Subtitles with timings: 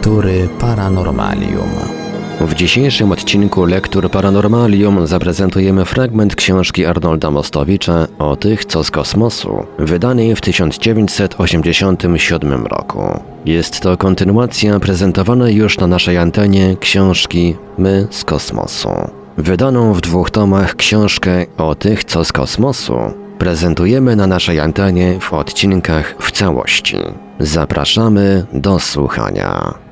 [0.00, 1.68] Lektury Paranormalium.
[2.40, 9.66] W dzisiejszym odcinku Lektur Paranormalium zaprezentujemy fragment książki Arnolda Mostowicza o tych, co z kosmosu,
[9.78, 13.20] wydanej w 1987 roku.
[13.44, 18.90] Jest to kontynuacja prezentowanej już na naszej antenie książki My z kosmosu.
[19.36, 22.98] Wydaną w dwóch tomach książkę o tych, co z kosmosu
[23.38, 26.96] prezentujemy na naszej antenie w odcinkach w całości.
[27.38, 29.89] Zapraszamy do słuchania.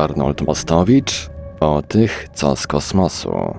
[0.00, 3.58] Arnold Mostowicz o tych, co z kosmosu.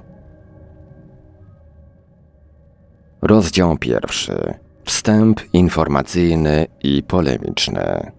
[3.21, 4.53] Rozdział pierwszy.
[4.83, 8.11] Wstęp informacyjny i polemiczny.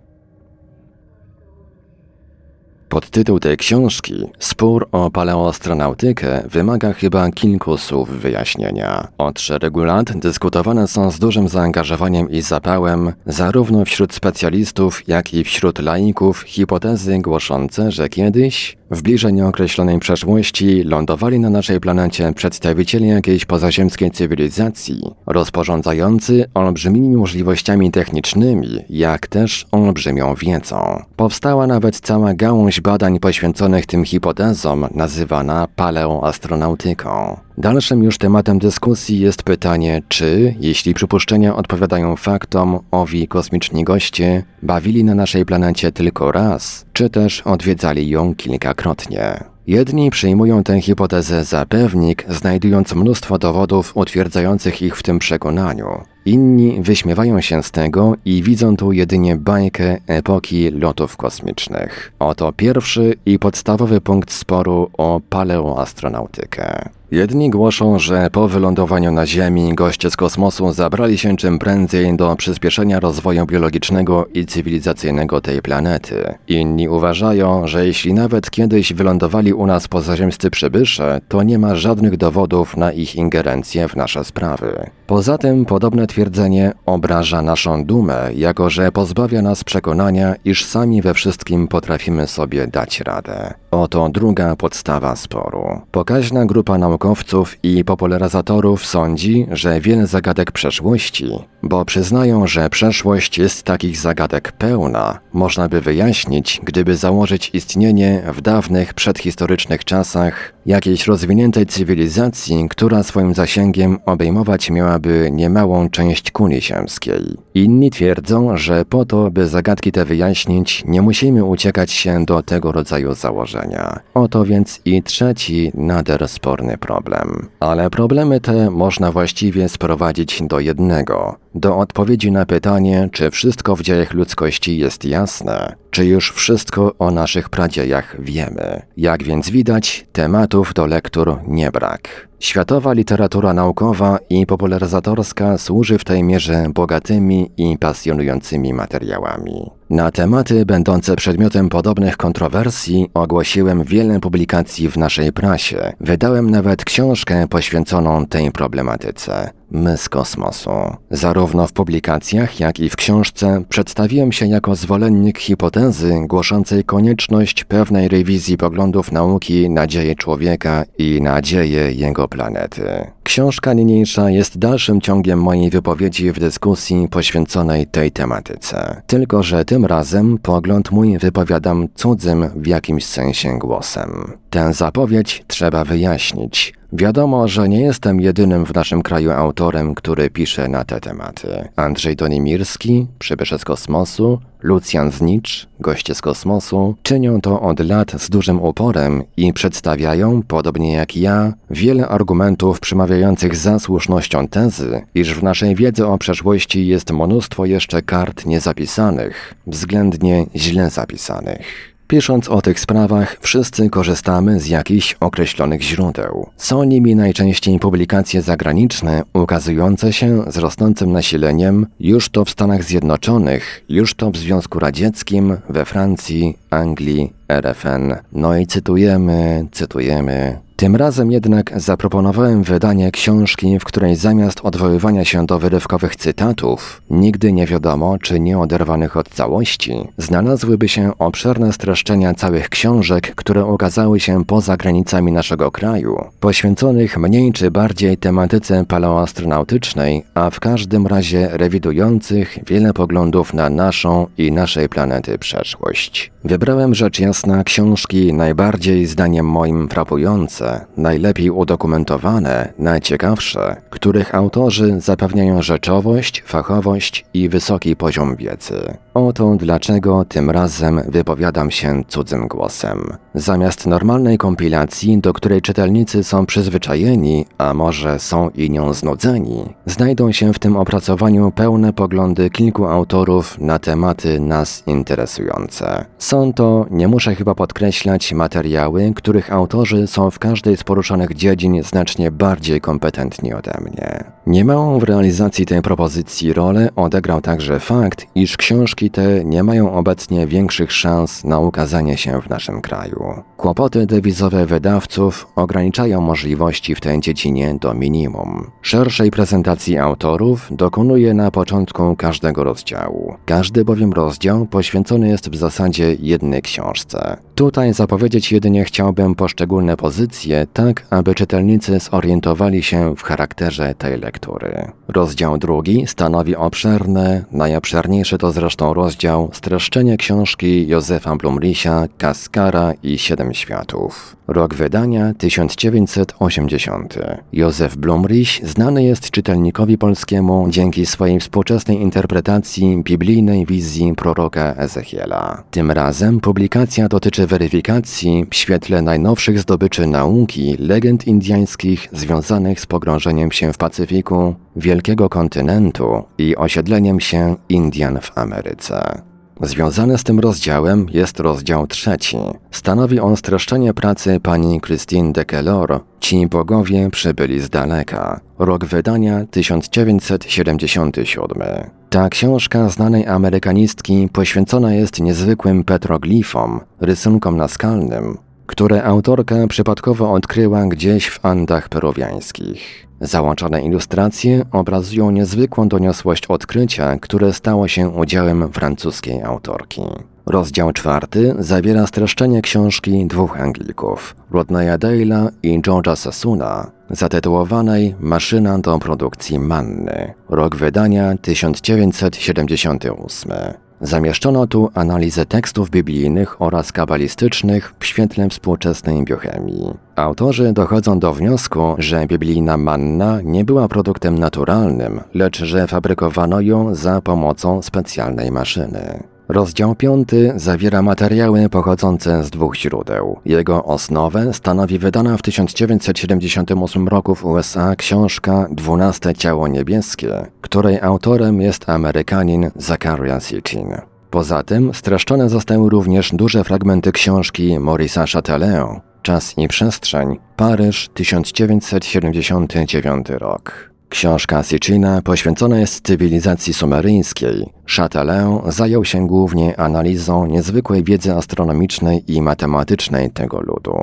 [2.92, 9.08] Podtytuł tej książki, Spór o paleoastronautykę, wymaga chyba kilku słów wyjaśnienia.
[9.18, 15.44] Od szeregu lat dyskutowane są z dużym zaangażowaniem i zapałem, zarówno wśród specjalistów, jak i
[15.44, 23.06] wśród laików, hipotezy głoszące, że kiedyś, w bliżej nieokreślonej przeszłości, lądowali na naszej planecie przedstawiciele
[23.06, 31.02] jakiejś pozaziemskiej cywilizacji, rozporządzający olbrzymimi możliwościami technicznymi, jak też olbrzymią wiedzą.
[31.16, 37.36] Powstała nawet cała gałąź badań poświęconych tym hipotezom, nazywana paleoastronautyką.
[37.58, 45.04] Dalszym już tematem dyskusji jest pytanie, czy, jeśli przypuszczenia odpowiadają faktom, owi kosmiczni goście bawili
[45.04, 49.44] na naszej planecie tylko raz, czy też odwiedzali ją kilkakrotnie.
[49.66, 55.86] Jedni przyjmują tę hipotezę za pewnik, znajdując mnóstwo dowodów utwierdzających ich w tym przekonaniu.
[56.24, 62.12] Inni wyśmiewają się z tego i widzą tu jedynie bajkę epoki lotów kosmicznych.
[62.18, 66.88] Oto pierwszy i podstawowy punkt sporu o paleoastronautykę.
[67.12, 72.36] Jedni głoszą, że po wylądowaniu na Ziemi goście z kosmosu zabrali się czym prędzej do
[72.36, 76.34] przyspieszenia rozwoju biologicznego i cywilizacyjnego tej planety.
[76.48, 82.16] Inni uważają, że jeśli nawet kiedyś wylądowali u nas pozaziemscy przybysze, to nie ma żadnych
[82.16, 84.90] dowodów na ich ingerencję w nasze sprawy.
[85.12, 91.14] Poza tym podobne twierdzenie obraża naszą dumę, jako że pozbawia nas przekonania, iż sami we
[91.14, 93.54] wszystkim potrafimy sobie dać radę.
[93.70, 95.80] Oto druga podstawa sporu.
[95.90, 101.26] Pokaźna grupa naukowców i popularyzatorów sądzi, że wiele zagadek przeszłości,
[101.62, 108.40] bo przyznają, że przeszłość jest takich zagadek pełna, można by wyjaśnić, gdyby założyć istnienie w
[108.40, 117.36] dawnych, przedhistorycznych czasach jakiejś rozwiniętej cywilizacji, która swoim zasięgiem obejmować miałaby niemałą część kuli ziemskiej.
[117.54, 122.72] Inni twierdzą, że po to, by zagadki te wyjaśnić, nie musimy uciekać się do tego
[122.72, 124.00] rodzaju założenia.
[124.14, 127.48] Oto więc i trzeci, nader sporny problem.
[127.60, 133.82] Ale problemy te można właściwie sprowadzić do jednego, do odpowiedzi na pytanie, czy wszystko w
[133.82, 138.82] dziejach ludzkości jest jasne, czy już wszystko o naszych pradziejach wiemy.
[138.96, 142.28] Jak więc widać, tematów do lektur nie brak.
[142.42, 149.70] Światowa literatura naukowa i popularyzatorska służy w tej mierze bogatymi i pasjonującymi materiałami.
[149.90, 155.92] Na tematy będące przedmiotem podobnych kontrowersji ogłosiłem wiele publikacji w naszej prasie.
[156.00, 159.50] Wydałem nawet książkę poświęconą tej problematyce.
[159.70, 160.70] My z kosmosu.
[161.10, 168.08] Zarówno w publikacjach, jak i w książce przedstawiłem się jako zwolennik hipotezy głoszącej konieczność pewnej
[168.08, 173.10] rewizji poglądów nauki na dzieje człowieka i nadzieje jego planety.
[173.22, 179.02] Książka niniejsza jest dalszym ciągiem mojej wypowiedzi w dyskusji poświęconej tej tematyce.
[179.06, 184.32] Tylko, że tym razem pogląd mój wypowiadam cudzym w jakimś sensie głosem.
[184.50, 186.74] Tę zapowiedź trzeba wyjaśnić.
[186.94, 191.68] Wiadomo, że nie jestem jedynym w naszym kraju autorem, który pisze na te tematy.
[191.76, 198.30] Andrzej Donimirski, przybysze z kosmosu, Lucjan Znicz, goście z kosmosu, czynią to od lat z
[198.30, 205.42] dużym uporem i przedstawiają, podobnie jak ja, wiele argumentów przemawiających za słusznością tezy, iż w
[205.42, 211.91] naszej wiedzy o przeszłości jest mnóstwo jeszcze kart niezapisanych, względnie źle zapisanych.
[212.12, 216.46] Pisząc o tych sprawach, wszyscy korzystamy z jakichś określonych źródeł.
[216.56, 223.84] Są nimi najczęściej publikacje zagraniczne ukazujące się z rosnącym nasileniem już to w Stanach Zjednoczonych,
[223.88, 228.14] już to w Związku Radzieckim, we Francji, Anglii, RFN.
[228.32, 230.58] No i cytujemy, cytujemy.
[230.82, 237.52] Tym razem jednak zaproponowałem wydanie książki, w której zamiast odwoływania się do wyrywkowych cytatów, nigdy
[237.52, 244.20] nie wiadomo czy nie oderwanych od całości, znalazłyby się obszerne streszczenia całych książek, które ukazały
[244.20, 251.48] się poza granicami naszego kraju, poświęconych mniej czy bardziej tematyce paleoastronautycznej, a w każdym razie
[251.52, 256.31] rewidujących wiele poglądów na naszą i naszej planety przeszłość.
[256.44, 266.42] Wybrałem rzecz jasna książki najbardziej zdaniem moim frapujące, najlepiej udokumentowane, najciekawsze, których autorzy zapewniają rzeczowość,
[266.46, 268.96] fachowość i wysoki poziom wiedzy.
[269.14, 273.16] Oto dlaczego tym razem wypowiadam się cudzym głosem.
[273.34, 280.32] Zamiast normalnej kompilacji, do której czytelnicy są przyzwyczajeni, a może są i nią znudzeni, znajdą
[280.32, 286.04] się w tym opracowaniu pełne poglądy kilku autorów na tematy nas interesujące.
[286.32, 291.82] Są to, nie muszę chyba podkreślać, materiały, których autorzy są w każdej z poruszonych dziedzin
[291.82, 294.24] znacznie bardziej kompetentni ode mnie.
[294.46, 300.46] Niemałą w realizacji tej propozycji rolę odegrał także fakt, iż książki te nie mają obecnie
[300.46, 303.42] większych szans na ukazanie się w naszym kraju.
[303.56, 308.70] Kłopoty dewizowe wydawców ograniczają możliwości w tej dziedzinie do minimum.
[308.82, 313.34] Szerszej prezentacji autorów dokonuje na początku każdego rozdziału.
[313.46, 317.36] Każdy bowiem rozdział poświęcony jest w zasadzie jednej książce.
[317.54, 324.90] Tutaj zapowiedzieć jedynie chciałbym poszczególne pozycje, tak aby czytelnicy zorientowali się w charakterze tej lektury.
[325.08, 333.54] Rozdział drugi stanowi obszerne, najobszerniejszy to zresztą rozdział streszczenie książki Józefa Blumrisia Kaskara i Siedem
[333.54, 334.36] Światów.
[334.48, 337.18] Rok wydania 1980.
[337.52, 345.62] Józef Blumriś znany jest czytelnikowi polskiemu dzięki swojej współczesnej interpretacji biblijnej wizji proroka Ezechiela.
[345.70, 353.52] Tym razem publikacja dotyczy weryfikacji w świetle najnowszych zdobyczy nauki legend indyjskich związanych z pogrążeniem
[353.52, 359.22] się w Pacyfiku, wielkiego kontynentu i osiedleniem się Indian w Ameryce.
[359.60, 362.38] Związany z tym rozdziałem jest rozdział trzeci.
[362.70, 368.40] Stanowi on streszczenie pracy pani Christine de Kellor Ci bogowie przybyli z daleka.
[368.58, 372.01] Rok wydania 1977.
[372.12, 381.28] Ta książka znanej amerykanistki poświęcona jest niezwykłym petroglifom, rysunkom naskalnym, które autorka przypadkowo odkryła gdzieś
[381.28, 383.08] w Andach peruwiańskich.
[383.20, 390.02] Załączone ilustracje obrazują niezwykłą doniosłość odkrycia, które stało się udziałem francuskiej autorki.
[390.46, 398.98] Rozdział czwarty zawiera streszczenie książki dwóch Anglików, Rodneya Dale'a i George'a Sassuna, zatytułowanej Maszyna do
[398.98, 403.52] produkcji manny, rok wydania 1978.
[404.00, 409.94] Zamieszczono tu analizę tekstów biblijnych oraz kabalistycznych w świetle współczesnej biochemii.
[410.16, 416.94] Autorzy dochodzą do wniosku, że biblijna manna nie była produktem naturalnym, lecz że fabrykowano ją
[416.94, 419.31] za pomocą specjalnej maszyny.
[419.52, 423.40] Rozdział 5 zawiera materiały pochodzące z dwóch źródeł.
[423.44, 431.60] Jego osnowę stanowi wydana w 1978 roku w USA książka Dwunaste Ciało Niebieskie, której autorem
[431.60, 433.88] jest Amerykanin Zachariah Sitchin.
[434.30, 443.28] Poza tym streszczone zostały również duże fragmenty książki Maurisa Chatelain Czas i przestrzeń, Paryż 1979
[443.28, 443.91] rok.
[444.12, 447.66] Książka Sitchina poświęcona jest cywilizacji sumeryjskiej.
[447.86, 453.96] Chatelain zajął się głównie analizą niezwykłej wiedzy astronomicznej i matematycznej tego ludu.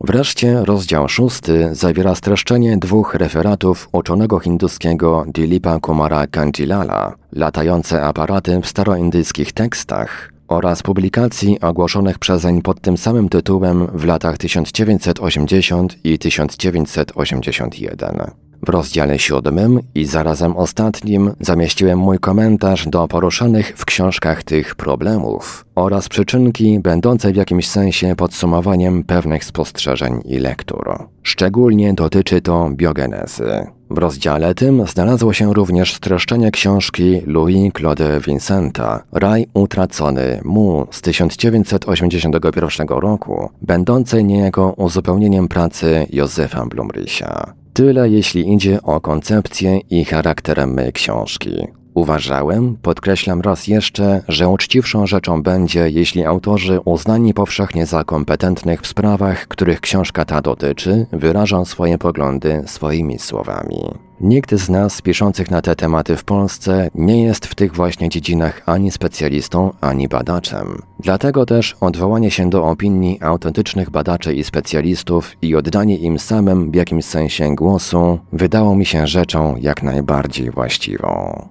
[0.00, 8.66] Wreszcie rozdział szósty zawiera streszczenie dwóch referatów uczonego hinduskiego Dilipa Kumara Kanjilala, latające aparaty w
[8.66, 18.44] staroindyjskich tekstach oraz publikacji ogłoszonych przezeń pod tym samym tytułem w latach 1980 i 1981.
[18.66, 25.64] W rozdziale siódmym i zarazem ostatnim zamieściłem mój komentarz do poruszanych w książkach tych problemów
[25.74, 30.98] oraz przyczynki będące w jakimś sensie podsumowaniem pewnych spostrzeżeń i lektur.
[31.22, 33.66] Szczególnie dotyczy to biogenezy.
[33.90, 41.00] W rozdziale tym znalazło się również streszczenie książki Louis Claude Vincenta Raj utracony mu z
[41.02, 47.63] 1981 roku, będącej niejako uzupełnieniem pracy Józefa Blumrysia.
[47.74, 51.50] Tyle jeśli idzie o koncepcję i charakter mej książki.
[51.94, 58.86] Uważałem, podkreślam raz jeszcze, że uczciwszą rzeczą będzie, jeśli autorzy uznani powszechnie za kompetentnych w
[58.86, 63.80] sprawach, których książka ta dotyczy, wyrażą swoje poglądy swoimi słowami.
[64.24, 68.62] Nikt z nas piszących na te tematy w Polsce nie jest w tych właśnie dziedzinach
[68.66, 70.82] ani specjalistą, ani badaczem.
[71.00, 76.74] Dlatego też odwołanie się do opinii autentycznych badaczy i specjalistów i oddanie im samym w
[76.74, 81.42] jakimś sensie głosu wydało mi się rzeczą jak najbardziej właściwą.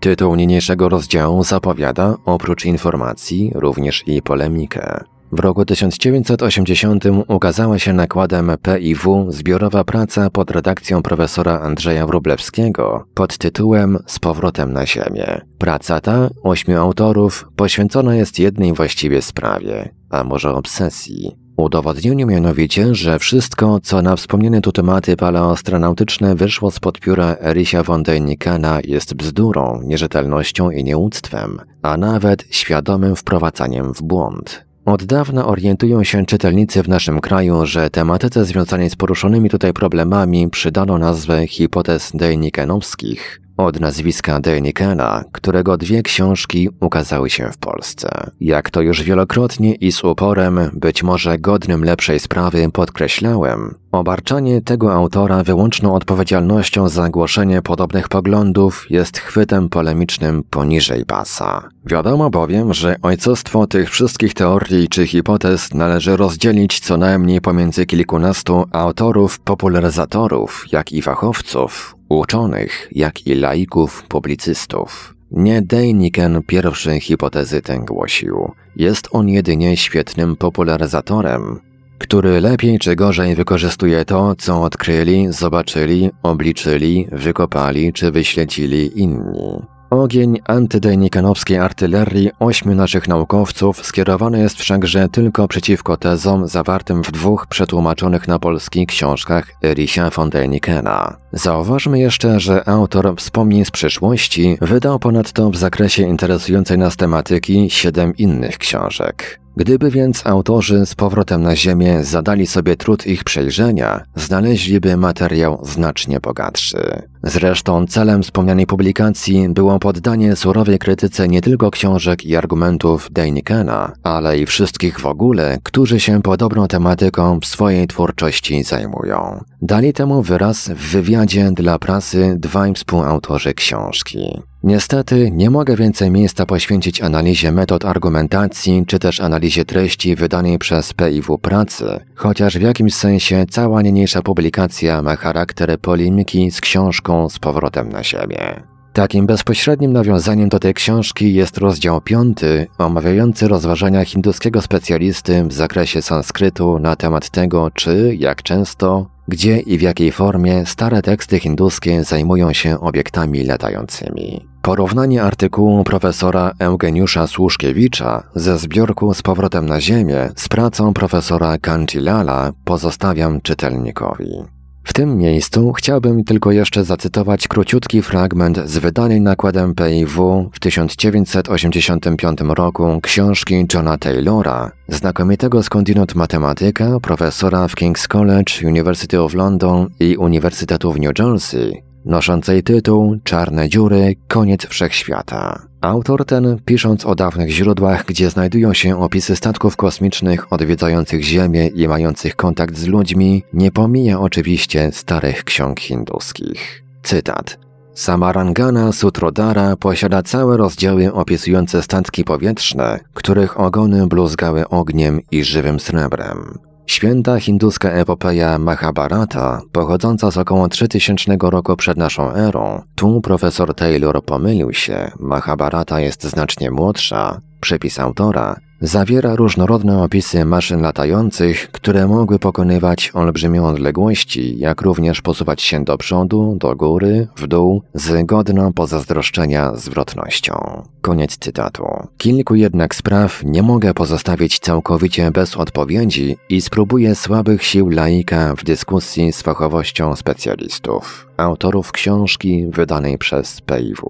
[0.00, 5.04] Tytuł niniejszego rozdziału zapowiada, oprócz informacji, również i polemikę.
[5.32, 13.38] W roku 1980 ukazała się nakładem PIW zbiorowa praca pod redakcją profesora Andrzeja Wróblewskiego pod
[13.38, 15.40] tytułem Z powrotem na Ziemię.
[15.58, 21.36] Praca ta, ośmiu autorów, poświęcona jest jednej właściwie sprawie, a może obsesji.
[21.56, 28.02] Udowodnieniu mianowicie, że wszystko, co na wspomniane tu tematy paleoastronautyczne wyszło spod pióra Erisia von
[28.02, 34.67] Dänikena jest bzdurą, nierzetelnością i nieuctwem, a nawet świadomym wprowadzaniem w błąd.
[34.88, 40.50] Od dawna orientują się czytelnicy w naszym kraju, że tematyce związanej z poruszonymi tutaj problemami
[40.50, 48.30] przydano nazwę hipotez dejnikenowskich, od nazwiska Dänikena, którego dwie książki ukazały się w Polsce.
[48.40, 54.94] Jak to już wielokrotnie i z uporem, być może godnym lepszej sprawy podkreślałem, obarczanie tego
[54.94, 61.68] autora wyłączną odpowiedzialnością za głoszenie podobnych poglądów jest chwytem polemicznym poniżej pasa.
[61.84, 68.64] Wiadomo bowiem, że ojcostwo tych wszystkich teorii czy hipotez należy rozdzielić co najmniej pomiędzy kilkunastu
[68.72, 75.14] autorów, popularyzatorów, jak i fachowców, uczonych, jak i laików, publicystów.
[75.30, 78.52] Nie Dejniken pierwszy hipotezy tę głosił.
[78.76, 81.60] Jest on jedynie świetnym popularyzatorem,
[81.98, 89.77] który lepiej czy gorzej wykorzystuje to, co odkryli, zobaczyli, obliczyli, wykopali czy wyśledzili inni.
[89.90, 97.46] Ogień antydejnikanowskiej artylerii ośmiu naszych naukowców skierowany jest wszakże tylko przeciwko tezom zawartym w dwóch
[97.46, 101.14] przetłumaczonych na polski książkach Erisia von Dänikena.
[101.32, 108.16] Zauważmy jeszcze, że autor wspomnień z przyszłości wydał ponadto w zakresie interesującej nas tematyki siedem
[108.16, 109.40] innych książek.
[109.58, 116.20] Gdyby więc autorzy z powrotem na Ziemię zadali sobie trud ich przejrzenia, znaleźliby materiał znacznie
[116.20, 117.02] bogatszy.
[117.22, 124.38] Zresztą celem wspomnianej publikacji było poddanie surowej krytyce nie tylko książek i argumentów Deinikena, ale
[124.38, 129.44] i wszystkich w ogóle, którzy się podobną tematyką w swojej twórczości zajmują.
[129.62, 134.42] Dali temu wyraz w wywiadzie dla prasy dwaj współautorzy książki.
[134.62, 140.92] Niestety nie mogę więcej miejsca poświęcić analizie metod argumentacji czy też analizie treści wydanej przez
[140.92, 147.38] PIW pracy, chociaż w jakimś sensie cała niniejsza publikacja ma charakter polemiki z książką z
[147.38, 148.62] powrotem na siebie.
[148.92, 156.02] Takim bezpośrednim nawiązaniem do tej książki jest rozdział piąty, omawiający rozważania hinduskiego specjalisty w zakresie
[156.02, 162.04] sanskrytu na temat tego, czy, jak często, gdzie i w jakiej formie stare teksty hinduskie
[162.04, 164.46] zajmują się obiektami latającymi.
[164.62, 172.52] Porównanie artykułu profesora Eugeniusza Słuszkiewicza ze zbiorku z powrotem na Ziemię z pracą profesora Kanchilala
[172.64, 174.57] pozostawiam czytelnikowi.
[174.88, 182.40] W tym miejscu chciałbym tylko jeszcze zacytować króciutki fragment z wydanej nakładem PIW w 1985
[182.40, 190.16] roku książki Johna Taylora, znakomitego skądinąd matematyka, profesora w King's College, University of London i
[190.16, 195.62] Uniwersytetu w New Jersey, noszącej tytuł Czarne dziury, koniec wszechświata.
[195.80, 201.88] Autor ten, pisząc o dawnych źródłach, gdzie znajdują się opisy statków kosmicznych odwiedzających Ziemię i
[201.88, 206.84] mających kontakt z ludźmi, nie pomija oczywiście starych ksiąg hinduskich.
[207.02, 207.58] Cytat.
[207.94, 216.67] Samarangana Sutrodara posiada całe rozdziały opisujące statki powietrzne, których ogony bluzgały ogniem i żywym srebrem.
[216.88, 224.24] Święta hinduska epopeja Mahabharata, pochodząca z około 3000 roku przed naszą erą, tu profesor Taylor
[224.24, 232.38] pomylił się, Mahabharata jest znacznie młodsza, przepis autora, Zawiera różnorodne opisy maszyn latających, które mogły
[232.38, 238.72] pokonywać olbrzymie odległości, jak również posuwać się do przodu, do góry, w dół, z godną
[238.72, 240.82] pozazdroszczenia zwrotnością.
[241.00, 241.84] Koniec cytatu.
[242.18, 248.64] Kilku jednak spraw nie mogę pozostawić całkowicie bez odpowiedzi i spróbuję słabych sił laika w
[248.64, 254.02] dyskusji z fachowością specjalistów, autorów książki wydanej przez PIW.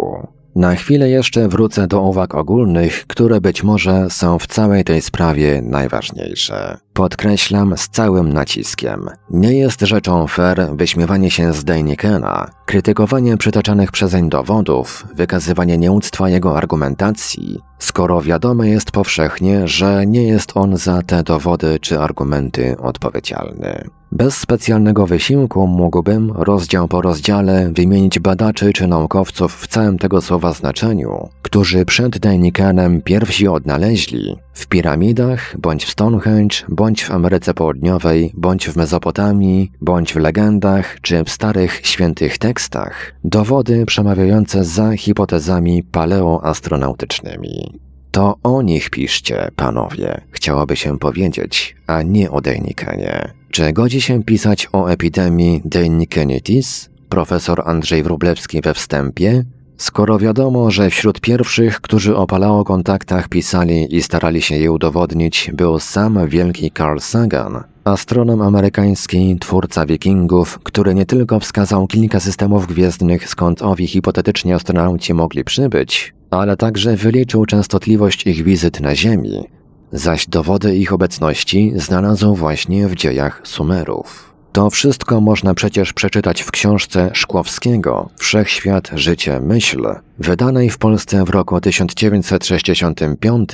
[0.57, 5.63] Na chwilę jeszcze wrócę do uwag ogólnych, które być może są w całej tej sprawie
[5.63, 6.79] najważniejsze.
[6.99, 9.11] Podkreślam z całym naciskiem.
[9.31, 16.57] Nie jest rzeczą fair wyśmiewanie się z Dejnikena, krytykowanie przytaczanych przezeń dowodów, wykazywanie nieuctwa jego
[16.57, 23.89] argumentacji, skoro wiadome jest powszechnie, że nie jest on za te dowody czy argumenty odpowiedzialny.
[24.13, 30.53] Bez specjalnego wysiłku mógłbym, rozdział po rozdziale, wymienić badaczy czy naukowców w całym tego słowa
[30.53, 38.33] znaczeniu, którzy przed Dejnikenem pierwsi odnaleźli w piramidach, bądź w Stonehenge, bądź w Ameryce Południowej,
[38.35, 45.83] bądź w Mezopotamii, bądź w legendach czy w starych świętych tekstach dowody przemawiające za hipotezami
[45.83, 47.81] paleoastronautycznymi.
[48.11, 53.33] To o nich piszcie, panowie, chciałoby się powiedzieć, a nie o Dejnikenie.
[53.51, 56.91] Czy godzi się pisać o epidemii Dejnikenitis?
[57.09, 59.45] Profesor Andrzej Wróblewski we wstępie?
[59.79, 65.79] Skoro wiadomo, że wśród pierwszych, którzy o paleokontaktach pisali i starali się je udowodnić, był
[65.79, 73.29] sam wielki Carl Sagan, astronom amerykański, twórca wikingów, który nie tylko wskazał kilka systemów gwiezdnych,
[73.29, 79.45] skąd owi hipotetycznie astronauci mogli przybyć, ale także wyliczył częstotliwość ich wizyt na Ziemi,
[79.93, 84.28] zaś dowody ich obecności znalazł właśnie w dziejach Sumerów.
[84.53, 89.87] To wszystko można przecież przeczytać w książce Szkłowskiego Wszechświat, Życie, Myśl,
[90.19, 93.51] wydanej w Polsce w roku 1965,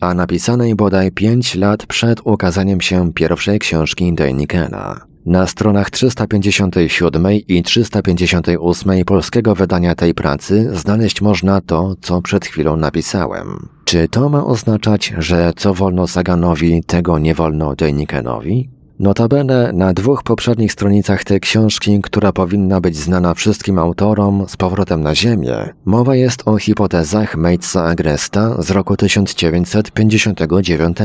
[0.00, 5.08] a napisanej bodaj 5 lat przed ukazaniem się pierwszej książki Dejnikena.
[5.26, 12.76] Na stronach 357 i 358 polskiego wydania tej pracy znaleźć można to, co przed chwilą
[12.76, 13.68] napisałem.
[13.84, 18.77] Czy to ma oznaczać, że co wolno Saganowi, tego nie wolno Dejnikenowi?
[19.00, 25.02] Notabene na dwóch poprzednich stronicach tej książki, która powinna być znana wszystkim autorom z powrotem
[25.02, 30.98] na Ziemię, mowa jest o hipotezach Matesa Agresta z roku 1959.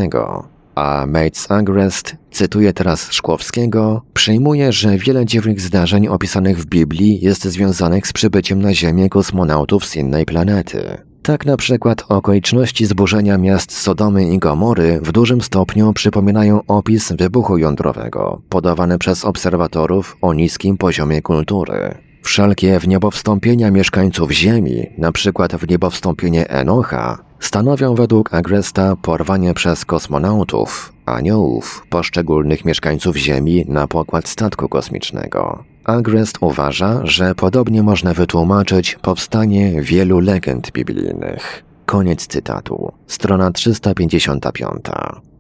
[0.76, 7.44] A Mates Agrest, cytuję teraz Szkłowskiego, przyjmuje, że wiele dziwnych zdarzeń opisanych w Biblii jest
[7.44, 11.13] związanych z przybyciem na Ziemię kosmonautów z innej planety.
[11.24, 17.58] Tak na przykład okoliczności zburzenia miast Sodomy i Gomory w dużym stopniu przypominają opis wybuchu
[17.58, 21.96] jądrowego, podawany przez obserwatorów o niskim poziomie kultury.
[22.22, 31.86] Wszelkie wniebowstąpienia mieszkańców Ziemi, na przykład wniebowstąpienie Enocha, stanowią według Agresta porwanie przez kosmonautów, aniołów,
[31.90, 35.73] poszczególnych mieszkańców Ziemi na pokład statku kosmicznego.
[35.84, 41.64] Agrest uważa, że podobnie można wytłumaczyć powstanie wielu legend biblijnych.
[41.86, 42.92] Koniec cytatu.
[43.08, 44.82] Strona 355.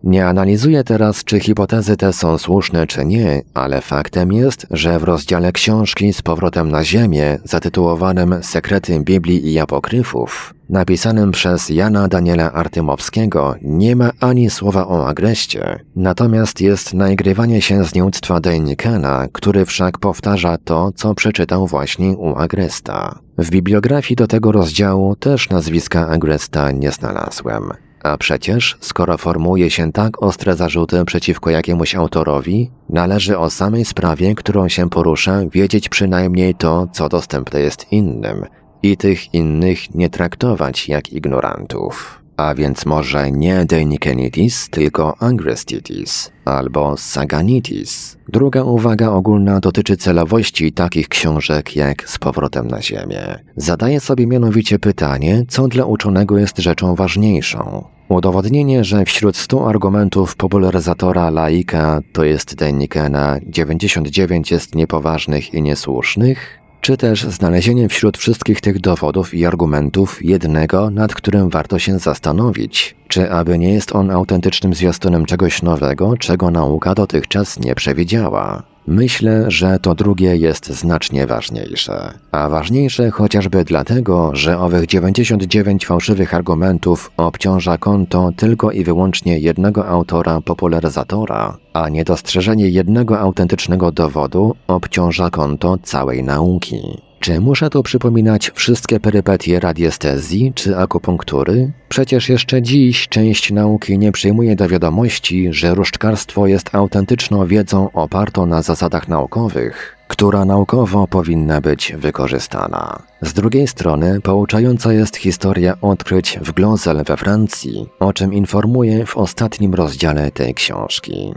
[0.04, 5.04] Nie analizuję teraz, czy hipotezy te są słuszne czy nie, ale faktem jest, że w
[5.04, 12.52] rozdziale książki z powrotem na Ziemię, zatytułowanym Sekrety Biblii i Apokryfów, napisanym przez Jana Daniela
[12.52, 19.66] Artymowskiego, nie ma ani słowa o agreście, natomiast jest naigrywanie się z nieuctwa Dejnikena, który
[19.66, 23.20] wszak powtarza to, co przeczytał właśnie u Agresta.
[23.38, 27.74] W bibliografii do tego rozdziału też nazwiska Agresta nie znalazłem.
[28.04, 34.36] A przecież, skoro formułuje się tak ostre zarzuty przeciwko jakiemuś autorowi, należy o samej sprawie,
[34.36, 38.46] którą się porusza, wiedzieć przynajmniej to, co dostępne jest innym
[38.84, 42.23] i tych innych nie traktować jak ignorantów.
[42.38, 48.18] A więc może nie Deinikenitis, tylko Angrestitis albo Saganitis.
[48.30, 53.40] Druga uwaga ogólna dotyczy celowości takich książek jak Z powrotem na Ziemię.
[53.56, 57.84] Zadaję sobie mianowicie pytanie, co dla uczonego jest rzeczą ważniejszą.
[58.10, 66.63] Udowodnienie, że wśród 100 argumentów popularyzatora laika, to jest Deinikena, 99 jest niepoważnych i niesłusznych,
[66.84, 72.96] czy też znalezienie wśród wszystkich tych dowodów i argumentów jednego, nad którym warto się zastanowić,
[73.08, 78.73] czy aby nie jest on autentycznym zwiastunem czegoś nowego, czego nauka dotychczas nie przewidziała.
[78.88, 82.14] Myślę, że to drugie jest znacznie ważniejsze.
[82.32, 89.88] A ważniejsze chociażby dlatego, że owych 99 fałszywych argumentów obciąża konto tylko i wyłącznie jednego
[89.88, 96.82] autora popularyzatora, a niedostrzeżenie jednego autentycznego dowodu obciąża konto całej nauki.
[97.24, 101.72] Czy muszę tu przypominać wszystkie perypetie radiestezji czy akupunktury?
[101.90, 108.46] Przecież jeszcze dziś część nauki nie przyjmuje do wiadomości, że różdżkarstwo jest autentyczną wiedzą opartą
[108.46, 113.04] na zasadach naukowych, która naukowo powinna być wykorzystana.
[113.22, 119.18] Z drugiej strony pouczająca jest historia odkryć w Glosel we Francji, o czym informuję w
[119.18, 121.34] ostatnim rozdziale tej książki.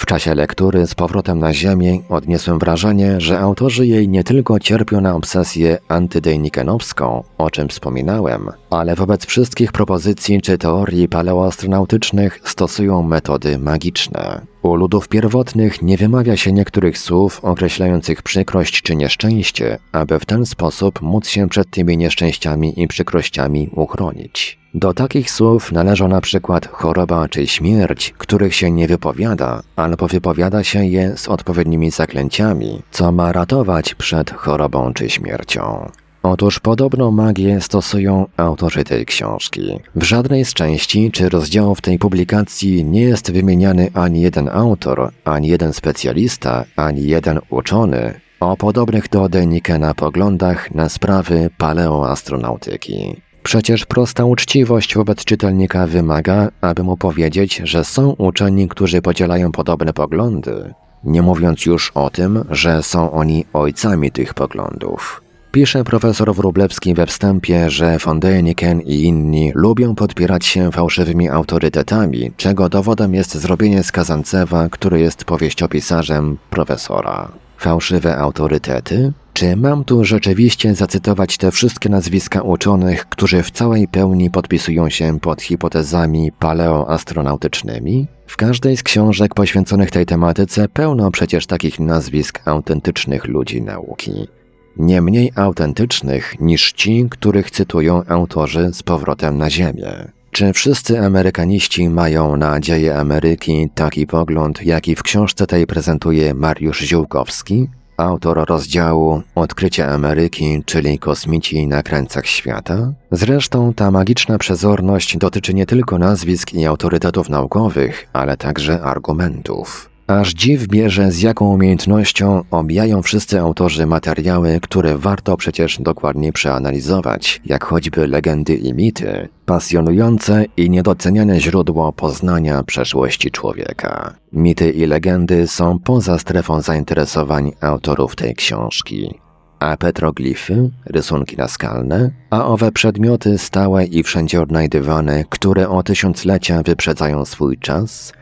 [0.00, 5.00] W czasie lektury z powrotem na Ziemię odniosłem wrażenie, że autorzy jej nie tylko cierpią
[5.00, 13.58] na obsesję antydejnikenowską, o czym wspominałem, ale wobec wszystkich propozycji czy teorii paleoastronautycznych stosują metody
[13.58, 14.40] magiczne.
[14.62, 20.46] U ludów pierwotnych nie wymawia się niektórych słów określających przykrość czy nieszczęście, aby w ten
[20.46, 24.60] sposób móc się przed tymi nieszczęściami i przykrościami uchronić.
[24.74, 30.64] Do takich słów należą na przykład choroba czy śmierć, których się nie wypowiada, albo wypowiada
[30.64, 35.90] się je z odpowiednimi zaklęciami, co ma ratować przed chorobą czy śmiercią.
[36.22, 39.80] Otóż podobną magię stosują autorzy tej książki.
[39.94, 45.48] W żadnej z części czy rozdziałów tej publikacji nie jest wymieniany ani jeden autor, ani
[45.48, 53.16] jeden specjalista, ani jeden uczony o podobnych do Denikena poglądach na sprawy paleoastronautyki.
[53.42, 59.92] Przecież prosta uczciwość wobec czytelnika wymaga, aby mu powiedzieć, że są uczeni, którzy podzielają podobne
[59.92, 65.22] poglądy, nie mówiąc już o tym, że są oni ojcami tych poglądów.
[65.52, 72.32] Pisze profesor Wróblewski we wstępie, że von Däniken i inni lubią podpierać się fałszywymi autorytetami,
[72.36, 77.32] czego dowodem jest zrobienie z Kazancewa, który jest powieściopisarzem profesora.
[77.58, 79.12] Fałszywe autorytety?
[79.32, 85.20] Czy mam tu rzeczywiście zacytować te wszystkie nazwiska uczonych, którzy w całej pełni podpisują się
[85.20, 88.06] pod hipotezami paleoastronautycznymi?
[88.26, 94.28] W każdej z książek poświęconych tej tematyce pełno przecież takich nazwisk autentycznych ludzi nauki
[94.76, 100.12] nie mniej autentycznych niż ci, których cytują autorzy z powrotem na Ziemię.
[100.30, 106.80] Czy wszyscy Amerykaniści mają na dzieje Ameryki taki pogląd, jaki w książce tej prezentuje Mariusz
[106.80, 112.92] Ziółkowski, autor rozdziału Odkrycie Ameryki, czyli kosmici na krańcach świata?
[113.10, 119.89] Zresztą ta magiczna przezorność dotyczy nie tylko nazwisk i autorytetów naukowych, ale także argumentów.
[120.10, 127.40] Aż dziw bierze, z jaką umiejętnością obijają wszyscy autorzy materiały, które warto przecież dokładnie przeanalizować,
[127.44, 134.14] jak choćby legendy i mity, pasjonujące i niedoceniane źródło poznania przeszłości człowieka.
[134.32, 139.14] Mity i legendy są poza strefą zainteresowań autorów tej książki
[139.60, 147.24] a petroglify, rysunki naskalne, a owe przedmioty stałe i wszędzie odnajdywane, które o tysiąclecia wyprzedzają
[147.24, 148.12] swój czas,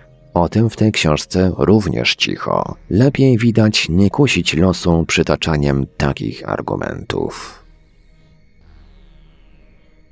[0.42, 2.74] o tym w tej książce również cicho.
[2.90, 7.64] Lepiej widać nie kusić losu przytaczaniem takich argumentów.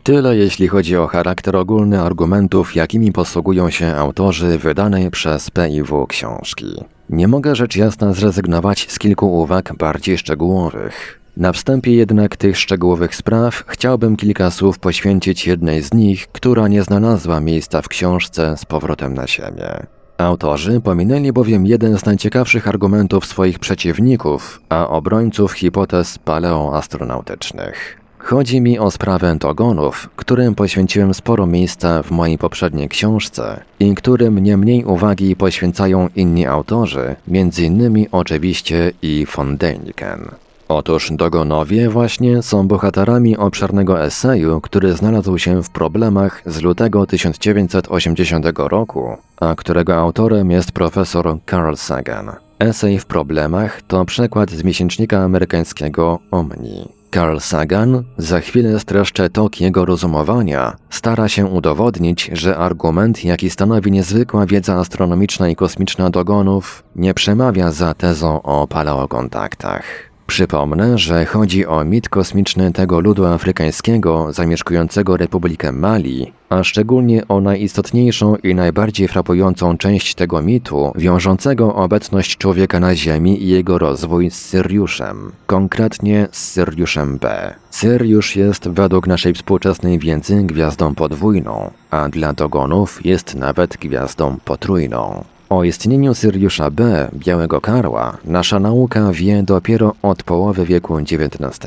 [0.03, 6.85] Tyle jeśli chodzi o charakter ogólny argumentów, jakimi posługują się autorzy wydanej przez PIW książki.
[7.11, 11.21] Nie mogę rzecz jasna zrezygnować z kilku uwag bardziej szczegółowych.
[11.37, 16.83] Na wstępie jednak tych szczegółowych spraw chciałbym kilka słów poświęcić jednej z nich, która nie
[16.83, 19.96] znalazła miejsca w książce z powrotem na ziemię.
[20.19, 28.01] Autorzy pominęli bowiem jeden z najciekawszych argumentów swoich przeciwników, a obrońców hipotez paleoastronautycznych.
[28.19, 34.39] Chodzi mi o sprawę dogonów, którym poświęciłem sporo miejsca w mojej poprzedniej książce i którym
[34.39, 38.07] nie mniej uwagi poświęcają inni autorzy, m.in.
[38.13, 40.46] oczywiście i von Däniken.
[40.69, 48.47] Otóż Dogonowie właśnie są bohaterami obszernego eseju, który znalazł się w problemach z lutego 1980
[48.57, 52.31] roku, a którego autorem jest profesor Carl Sagan.
[52.59, 56.89] Esej w problemach to przekład z miesięcznika amerykańskiego Omni.
[57.15, 63.93] Carl Sagan, za chwilę streszczę tok jego rozumowania, stara się udowodnić, że argument, jaki stanowi
[63.93, 70.16] niezwykła wiedza astronomiczna i kosmiczna dogonów, nie przemawia za tezą o paleokontaktach.
[70.27, 77.41] Przypomnę, że chodzi o mit kosmiczny tego ludu afrykańskiego zamieszkującego Republikę Mali, a szczególnie o
[77.41, 84.31] najistotniejszą i najbardziej frapującą część tego mitu, wiążącego obecność człowieka na Ziemi i jego rozwój
[84.31, 87.55] z Syriuszem, konkretnie z Syriuszem B.
[87.71, 95.25] Syriusz jest według naszej współczesnej wiedzy gwiazdą podwójną, a dla dogonów jest nawet gwiazdą potrójną.
[95.49, 101.59] O istnieniu Syriusza B, Białego Karła, nasza nauka wie dopiero od połowy wieku XIX.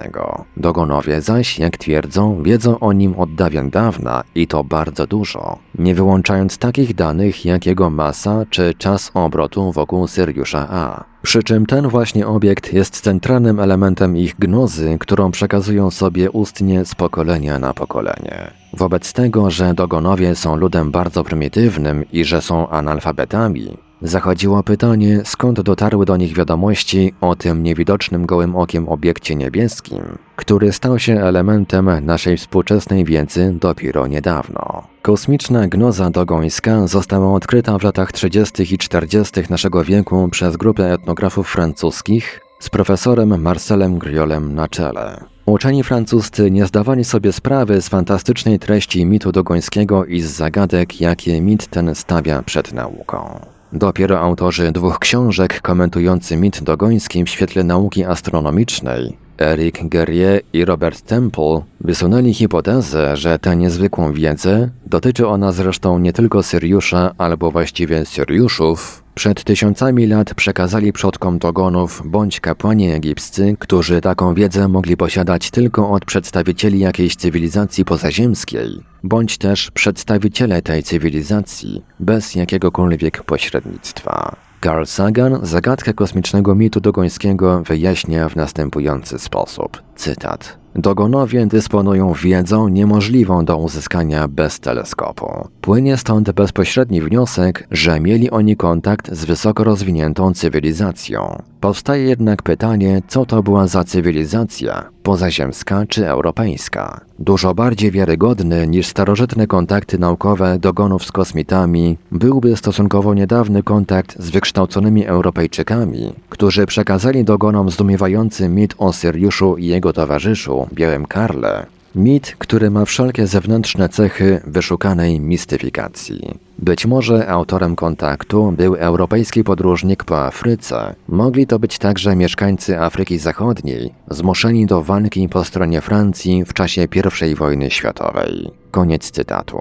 [0.58, 5.96] Dogonowie zaś, jak twierdzą, wiedzą o nim od dawien dawna i to bardzo dużo, nie
[5.96, 11.09] wyłączając takich danych jak jego masa czy czas obrotu wokół Syriusza A.
[11.22, 16.96] Przy czym ten właśnie obiekt jest centralnym elementem ich gnozy, którą przekazują sobie ustnie z
[16.96, 18.52] pokolenia na pokolenie.
[18.74, 25.62] Wobec tego, że dogonowie są ludem bardzo prymitywnym i że są analfabetami, zachodziło pytanie, skąd
[25.62, 32.06] dotarły do nich wiadomości o tym niewidocznym gołym okiem obiekcie niebieskim, który stał się elementem
[32.06, 34.84] naszej współczesnej wiedzy dopiero niedawno.
[35.02, 38.74] Kosmiczna gnoza dogońska została odkryta w latach 30.
[38.74, 39.42] i 40.
[39.50, 45.24] naszego wieku przez grupę etnografów francuskich z profesorem Marcelem Griolem na czele.
[45.46, 51.42] Uczeni francuscy nie zdawali sobie sprawy z fantastycznej treści mitu dogońskiego i z zagadek, jakie
[51.42, 53.40] mit ten stawia przed nauką.
[53.74, 61.02] Dopiero autorzy dwóch książek komentujący mit dogoński w świetle nauki astronomicznej, Eric Guerrier i Robert
[61.02, 68.06] Temple, wysunęli hipotezę, że tę niezwykłą wiedzę, dotyczy ona zresztą nie tylko Syriusza albo właściwie
[68.06, 75.52] Syriuszów, przed tysiącami lat przekazali przodkom dogonów bądź kapłani egipscy, którzy taką wiedzę mogli posiadać
[75.52, 84.36] tylko od przedstawicieli jakiejś cywilizacji pozaziemskiej, bądź też przedstawiciele tej cywilizacji bez jakiegokolwiek pośrednictwa.
[84.64, 89.84] Carl Sagan zagadkę kosmicznego mitu dogońskiego wyjaśnia w następujący sposób.
[89.96, 90.59] Cytat.
[90.76, 95.48] Dogonowie dysponują wiedzą niemożliwą do uzyskania bez teleskopu.
[95.62, 101.42] Płynie stąd bezpośredni wniosek, że mieli oni kontakt z wysoko rozwiniętą cywilizacją.
[101.62, 107.09] Powstaje jednak pytanie, co to była za cywilizacja, pozaziemska czy europejska.
[107.22, 114.30] Dużo bardziej wiarygodny niż starożytne kontakty naukowe dogonów z kosmitami byłby stosunkowo niedawny kontakt z
[114.30, 122.36] wykształconymi Europejczykami, którzy przekazali dogonom zdumiewający mit o Syriuszu i jego towarzyszu, Białym Karle, Mit,
[122.38, 126.40] który ma wszelkie zewnętrzne cechy wyszukanej mistyfikacji.
[126.60, 130.96] Być może autorem kontaktu był europejski podróżnik po Afryce.
[131.08, 136.88] Mogli to być także mieszkańcy Afryki Zachodniej, zmuszeni do walki po stronie Francji w czasie
[137.32, 138.52] I wojny światowej.
[138.72, 139.60] Koniec cytatu.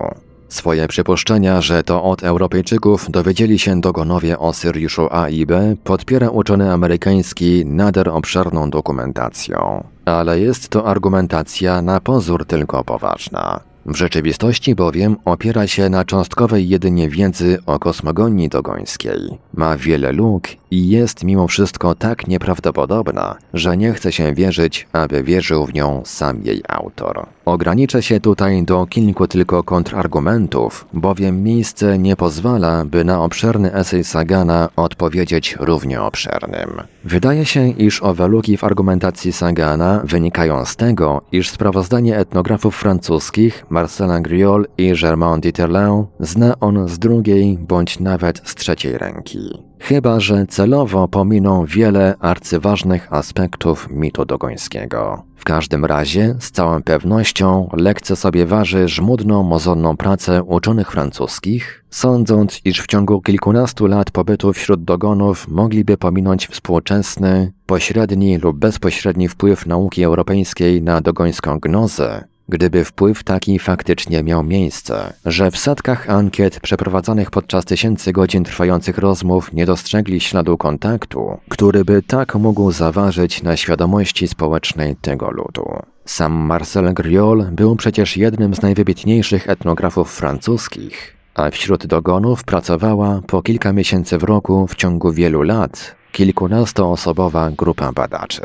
[0.49, 6.29] Swoje przypuszczenia, że to od Europejczyków dowiedzieli się dogonowie o Syriuszu A i B, podpiera
[6.29, 9.85] uczony amerykański nader obszerną dokumentacją.
[10.09, 13.61] Ale jest to argumentacja na pozór tylko poważna.
[13.87, 19.39] W rzeczywistości bowiem opiera się na cząstkowej jedynie wiedzy o kosmogonii dogońskiej.
[19.55, 25.23] Ma wiele luk i jest mimo wszystko tak nieprawdopodobna, że nie chce się wierzyć, aby
[25.23, 27.27] wierzył w nią sam jej autor.
[27.49, 34.05] Ograniczę się tutaj do kilku tylko kontrargumentów, bowiem miejsce nie pozwala, by na obszerny esej
[34.05, 36.83] Sagana odpowiedzieć równie obszernym.
[37.05, 43.67] Wydaje się, iż owe luki w argumentacji Sagana wynikają z tego, iż sprawozdanie etnografów francuskich
[43.71, 49.68] Marcela Griol i Germain Dieterlin zna on z drugiej bądź nawet z trzeciej ręki.
[49.81, 55.23] Chyba, że celowo pominą wiele arcyważnych aspektów mitu dogońskiego.
[55.37, 62.61] W każdym razie, z całą pewnością, lekce sobie waży żmudną, mozolną pracę uczonych francuskich, sądząc,
[62.65, 69.67] iż w ciągu kilkunastu lat pobytu wśród dogonów mogliby pominąć współczesny, pośredni lub bezpośredni wpływ
[69.67, 76.61] nauki europejskiej na dogońską gnozę, Gdyby wpływ taki faktycznie miał miejsce, że w setkach ankiet
[76.61, 83.43] przeprowadzanych podczas tysięcy godzin trwających rozmów nie dostrzegli śladu kontaktu, który by tak mógł zaważyć
[83.43, 85.65] na świadomości społecznej tego ludu.
[86.05, 93.43] Sam Marcel Griol był przecież jednym z najwybitniejszych etnografów francuskich, a wśród dogonów pracowała po
[93.43, 98.43] kilka miesięcy w roku w ciągu wielu lat kilkunastoosobowa grupa badaczy.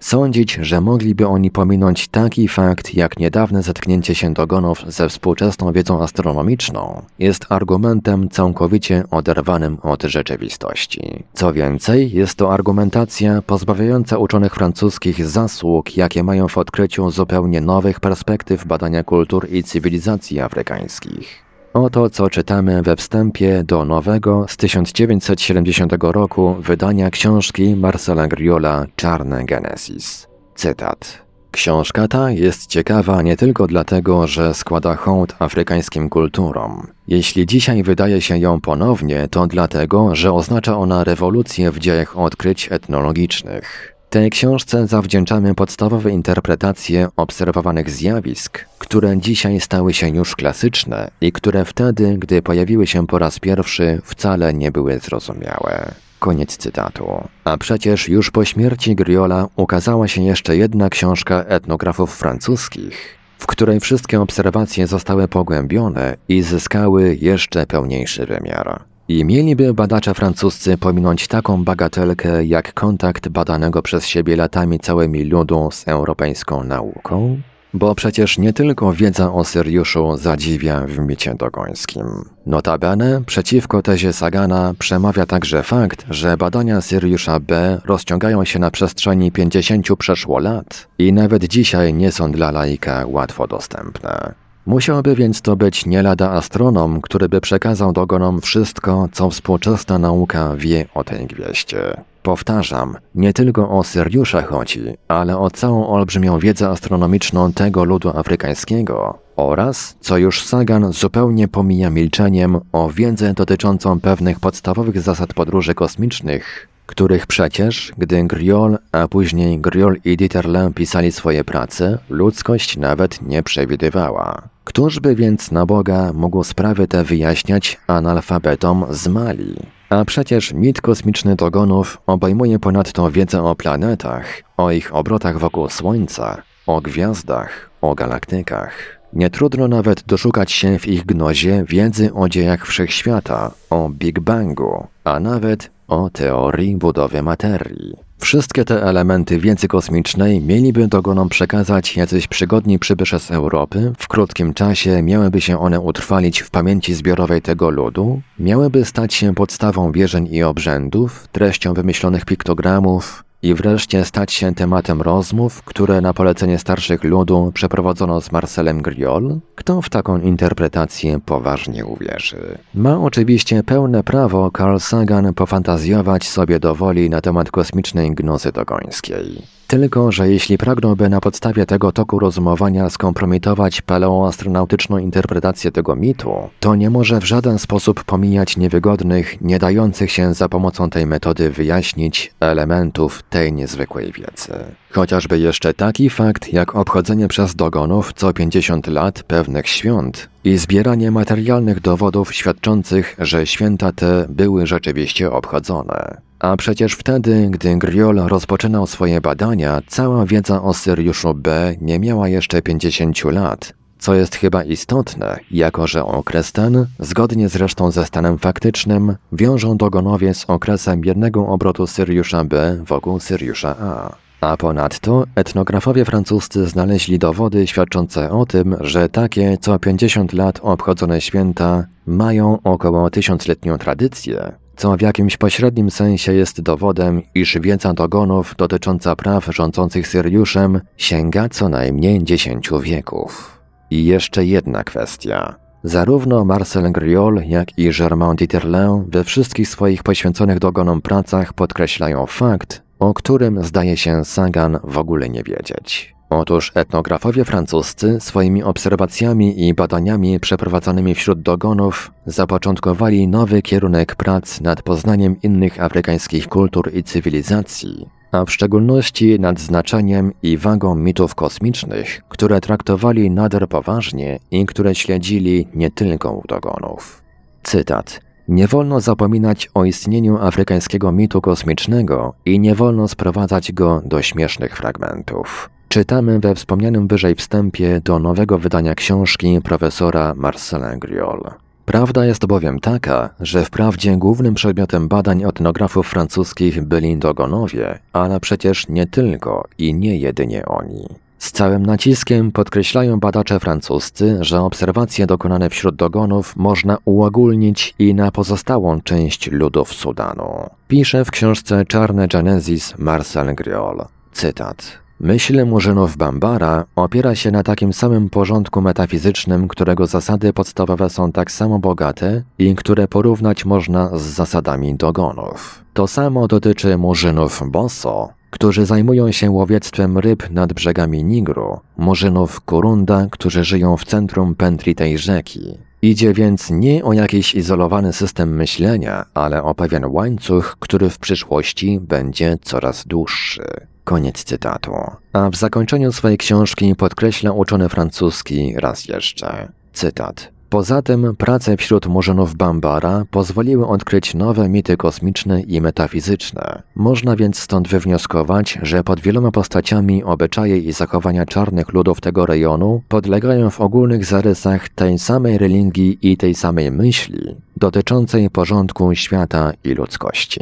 [0.00, 6.02] Sądzić, że mogliby oni pominąć taki fakt jak niedawne zetknięcie się dogonów ze współczesną wiedzą
[6.02, 11.24] astronomiczną, jest argumentem całkowicie oderwanym od rzeczywistości.
[11.34, 18.00] Co więcej, jest to argumentacja pozbawiająca uczonych francuskich zasług, jakie mają w odkryciu zupełnie nowych
[18.00, 21.49] perspektyw badania kultur i cywilizacji afrykańskich.
[21.74, 29.44] Oto co czytamy we wstępie do nowego z 1970 roku wydania książki Marcela Griola Czarne
[29.44, 30.26] Genesis.
[30.54, 31.22] Cytat.
[31.50, 36.86] Książka ta jest ciekawa nie tylko dlatego, że składa hołd afrykańskim kulturom.
[37.08, 42.72] Jeśli dzisiaj wydaje się ją ponownie, to dlatego, że oznacza ona rewolucję w dziejach odkryć
[42.72, 43.99] etnologicznych.
[44.10, 51.64] Tej książce zawdzięczamy podstawowe interpretacje obserwowanych zjawisk, które dzisiaj stały się już klasyczne i które
[51.64, 55.94] wtedy, gdy pojawiły się po raz pierwszy, wcale nie były zrozumiałe.
[56.18, 57.28] Koniec cytatu.
[57.44, 63.80] A przecież już po śmierci Griola ukazała się jeszcze jedna książka etnografów francuskich, w której
[63.80, 68.89] wszystkie obserwacje zostały pogłębione i zyskały jeszcze pełniejszy wymiar.
[69.10, 75.68] I mieliby badacze francuscy pominąć taką bagatelkę jak kontakt badanego przez siebie latami całymi ludu
[75.72, 77.40] z europejską nauką?
[77.74, 82.06] Bo przecież nie tylko wiedza o Syriuszu zadziwia w micie dogońskim.
[82.46, 89.32] Notabene przeciwko tezie Sagana przemawia także fakt, że badania Syriusza B rozciągają się na przestrzeni
[89.32, 94.34] 50 przeszło lat i nawet dzisiaj nie są dla laika łatwo dostępne.
[94.70, 100.56] Musiałby więc to być nie lada astronom, który by przekazał dogonom wszystko, co współczesna nauka
[100.56, 101.78] wie o tej gwieździe.
[102.22, 109.18] Powtarzam, nie tylko o Syriusza chodzi, ale o całą olbrzymią wiedzę astronomiczną tego ludu afrykańskiego,
[109.36, 116.68] oraz, co już Sagan zupełnie pomija milczeniem, o wiedzę dotyczącą pewnych podstawowych zasad podróży kosmicznych,
[116.86, 123.42] których przecież, gdy Griol, a później Griol i Dieterle pisali swoje prace, ludzkość nawet nie
[123.42, 124.49] przewidywała.
[124.64, 129.56] Któż by więc na Boga mógł sprawy te wyjaśniać analfabetom z Mali?
[129.90, 136.42] A przecież mit kosmiczny Dogonów obejmuje ponadto wiedzę o planetach, o ich obrotach wokół Słońca,
[136.66, 139.00] o gwiazdach, o galaktykach.
[139.12, 144.86] Nie trudno nawet doszukać się w ich gnozie wiedzy o dziejach wszechświata, o Big Bangu,
[145.04, 148.09] a nawet o teorii budowy materii.
[148.20, 154.54] Wszystkie te elementy wiedzy kosmicznej mieliby dogonom przekazać jacyś przygodni przybysze z Europy, w krótkim
[154.54, 160.28] czasie miałyby się one utrwalić w pamięci zbiorowej tego ludu, miałyby stać się podstawą wierzeń
[160.30, 167.04] i obrzędów, treścią wymyślonych piktogramów, i wreszcie stać się tematem rozmów, które na polecenie starszych
[167.04, 169.40] ludu przeprowadzono z Marcelem Griol?
[169.54, 172.58] Kto w taką interpretację poważnie uwierzy?
[172.74, 179.59] Ma oczywiście pełne prawo Carl Sagan pofantazjować sobie do woli na temat kosmicznej gnozy dogońskiej.
[179.70, 186.74] Tylko, że jeśli pragnąłby na podstawie tego toku rozumowania skompromitować paleoastronautyczną interpretację tego mitu, to
[186.74, 192.32] nie może w żaden sposób pomijać niewygodnych, nie dających się za pomocą tej metody wyjaśnić
[192.40, 194.52] elementów tej niezwykłej wiedzy.
[194.90, 201.10] Chociażby jeszcze taki fakt, jak obchodzenie przez dogonów co 50 lat pewnych świąt i zbieranie
[201.10, 206.29] materialnych dowodów świadczących, że święta te były rzeczywiście obchodzone.
[206.40, 212.28] A przecież wtedy, gdy Griol rozpoczynał swoje badania, cała wiedza o Syriuszu B nie miała
[212.28, 218.38] jeszcze 50 lat, co jest chyba istotne, jako że okres ten, zgodnie zresztą ze stanem
[218.38, 224.16] faktycznym, wiążą dogonowie z okresem jednego obrotu Syriusza B wokół Syriusza A.
[224.40, 231.20] A ponadto etnografowie francuscy znaleźli dowody świadczące o tym, że takie co 50 lat obchodzone
[231.20, 238.54] święta mają około tysiącletnią tradycję, co w jakimś pośrednim sensie jest dowodem, iż wiedza dogonów
[238.58, 243.60] dotycząca praw rządzących Syriuszem sięga co najmniej dziesięciu wieków.
[243.90, 245.54] I jeszcze jedna kwestia.
[245.84, 252.82] Zarówno Marcel Griol, jak i Germain Dieterle we wszystkich swoich poświęconych dogonom pracach podkreślają fakt,
[252.98, 256.19] o którym zdaje się Sagan w ogóle nie wiedzieć.
[256.30, 264.82] Otóż etnografowie francuscy swoimi obserwacjami i badaniami przeprowadzanymi wśród dogonów zapoczątkowali nowy kierunek prac nad
[264.82, 272.22] poznaniem innych afrykańskich kultur i cywilizacji, a w szczególności nad znaczeniem i wagą mitów kosmicznych,
[272.28, 277.22] które traktowali nader poważnie i które śledzili nie tylko u dogonów.
[277.62, 278.20] Cytat.
[278.48, 284.76] Nie wolno zapominać o istnieniu afrykańskiego mitu kosmicznego i nie wolno sprowadzać go do śmiesznych
[284.76, 285.70] fragmentów.
[285.92, 291.50] Czytamy we wspomnianym wyżej wstępie do nowego wydania książki profesora Marcela Griol.
[291.84, 298.88] Prawda jest bowiem taka, że wprawdzie głównym przedmiotem badań etnografów francuskich byli dogonowie, ale przecież
[298.88, 301.08] nie tylko i nie jedynie oni.
[301.38, 308.30] Z całym naciskiem podkreślają badacze francuscy, że obserwacje dokonane wśród dogonów można uogólnić i na
[308.30, 310.70] pozostałą część ludów Sudanu.
[310.88, 314.04] Pisze w książce Czarne Genesis Marcel Griol.
[314.32, 314.99] Cytat.
[315.22, 321.50] Myśl Murzynów Bambara opiera się na takim samym porządku metafizycznym, którego zasady podstawowe są tak
[321.50, 325.84] samo bogate i które porównać można z zasadami dogonów.
[325.92, 333.26] To samo dotyczy Murzynów Bosso, którzy zajmują się łowiectwem ryb nad brzegami Nigru, Murzynów Kurunda,
[333.30, 335.78] którzy żyją w centrum pętli tej rzeki.
[336.02, 341.98] Idzie więc nie o jakiś izolowany system myślenia, ale o pewien łańcuch, który w przyszłości
[342.00, 343.64] będzie coraz dłuższy.
[344.04, 344.92] Koniec cytatu.
[345.32, 349.68] A w zakończeniu swojej książki podkreśla uczony francuski raz jeszcze.
[349.92, 350.59] Cytat.
[350.70, 356.82] Poza tym prace wśród murzynów Bambara pozwoliły odkryć nowe mity kosmiczne i metafizyczne.
[356.94, 363.02] Można więc stąd wywnioskować, że pod wieloma postaciami obyczaje i zachowania czarnych ludów tego rejonu
[363.08, 369.94] podlegają w ogólnych zarysach tej samej religii i tej samej myśli dotyczącej porządku świata i
[369.94, 370.60] ludzkości.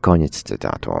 [0.00, 0.92] Koniec cytatu.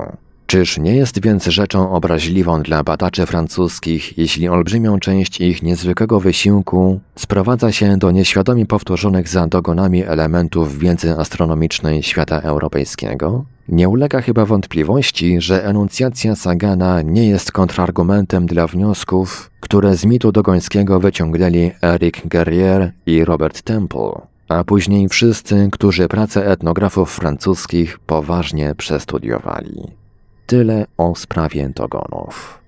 [0.52, 7.00] Czyż nie jest więc rzeczą obraźliwą dla badaczy francuskich, jeśli olbrzymią część ich niezwykłego wysiłku
[7.16, 13.44] sprowadza się do nieświadomie powtórzonych za dogonami elementów wiedzy astronomicznej świata europejskiego?
[13.68, 20.32] Nie ulega chyba wątpliwości, że enuncjacja Sagana nie jest kontrargumentem dla wniosków, które z mitu
[20.32, 24.12] dogońskiego wyciągnęli Eric Guerrier i Robert Temple,
[24.48, 30.01] a później wszyscy, którzy pracę etnografów francuskich poważnie przestudiowali.
[30.52, 32.62] Tyle o sprawie togonów.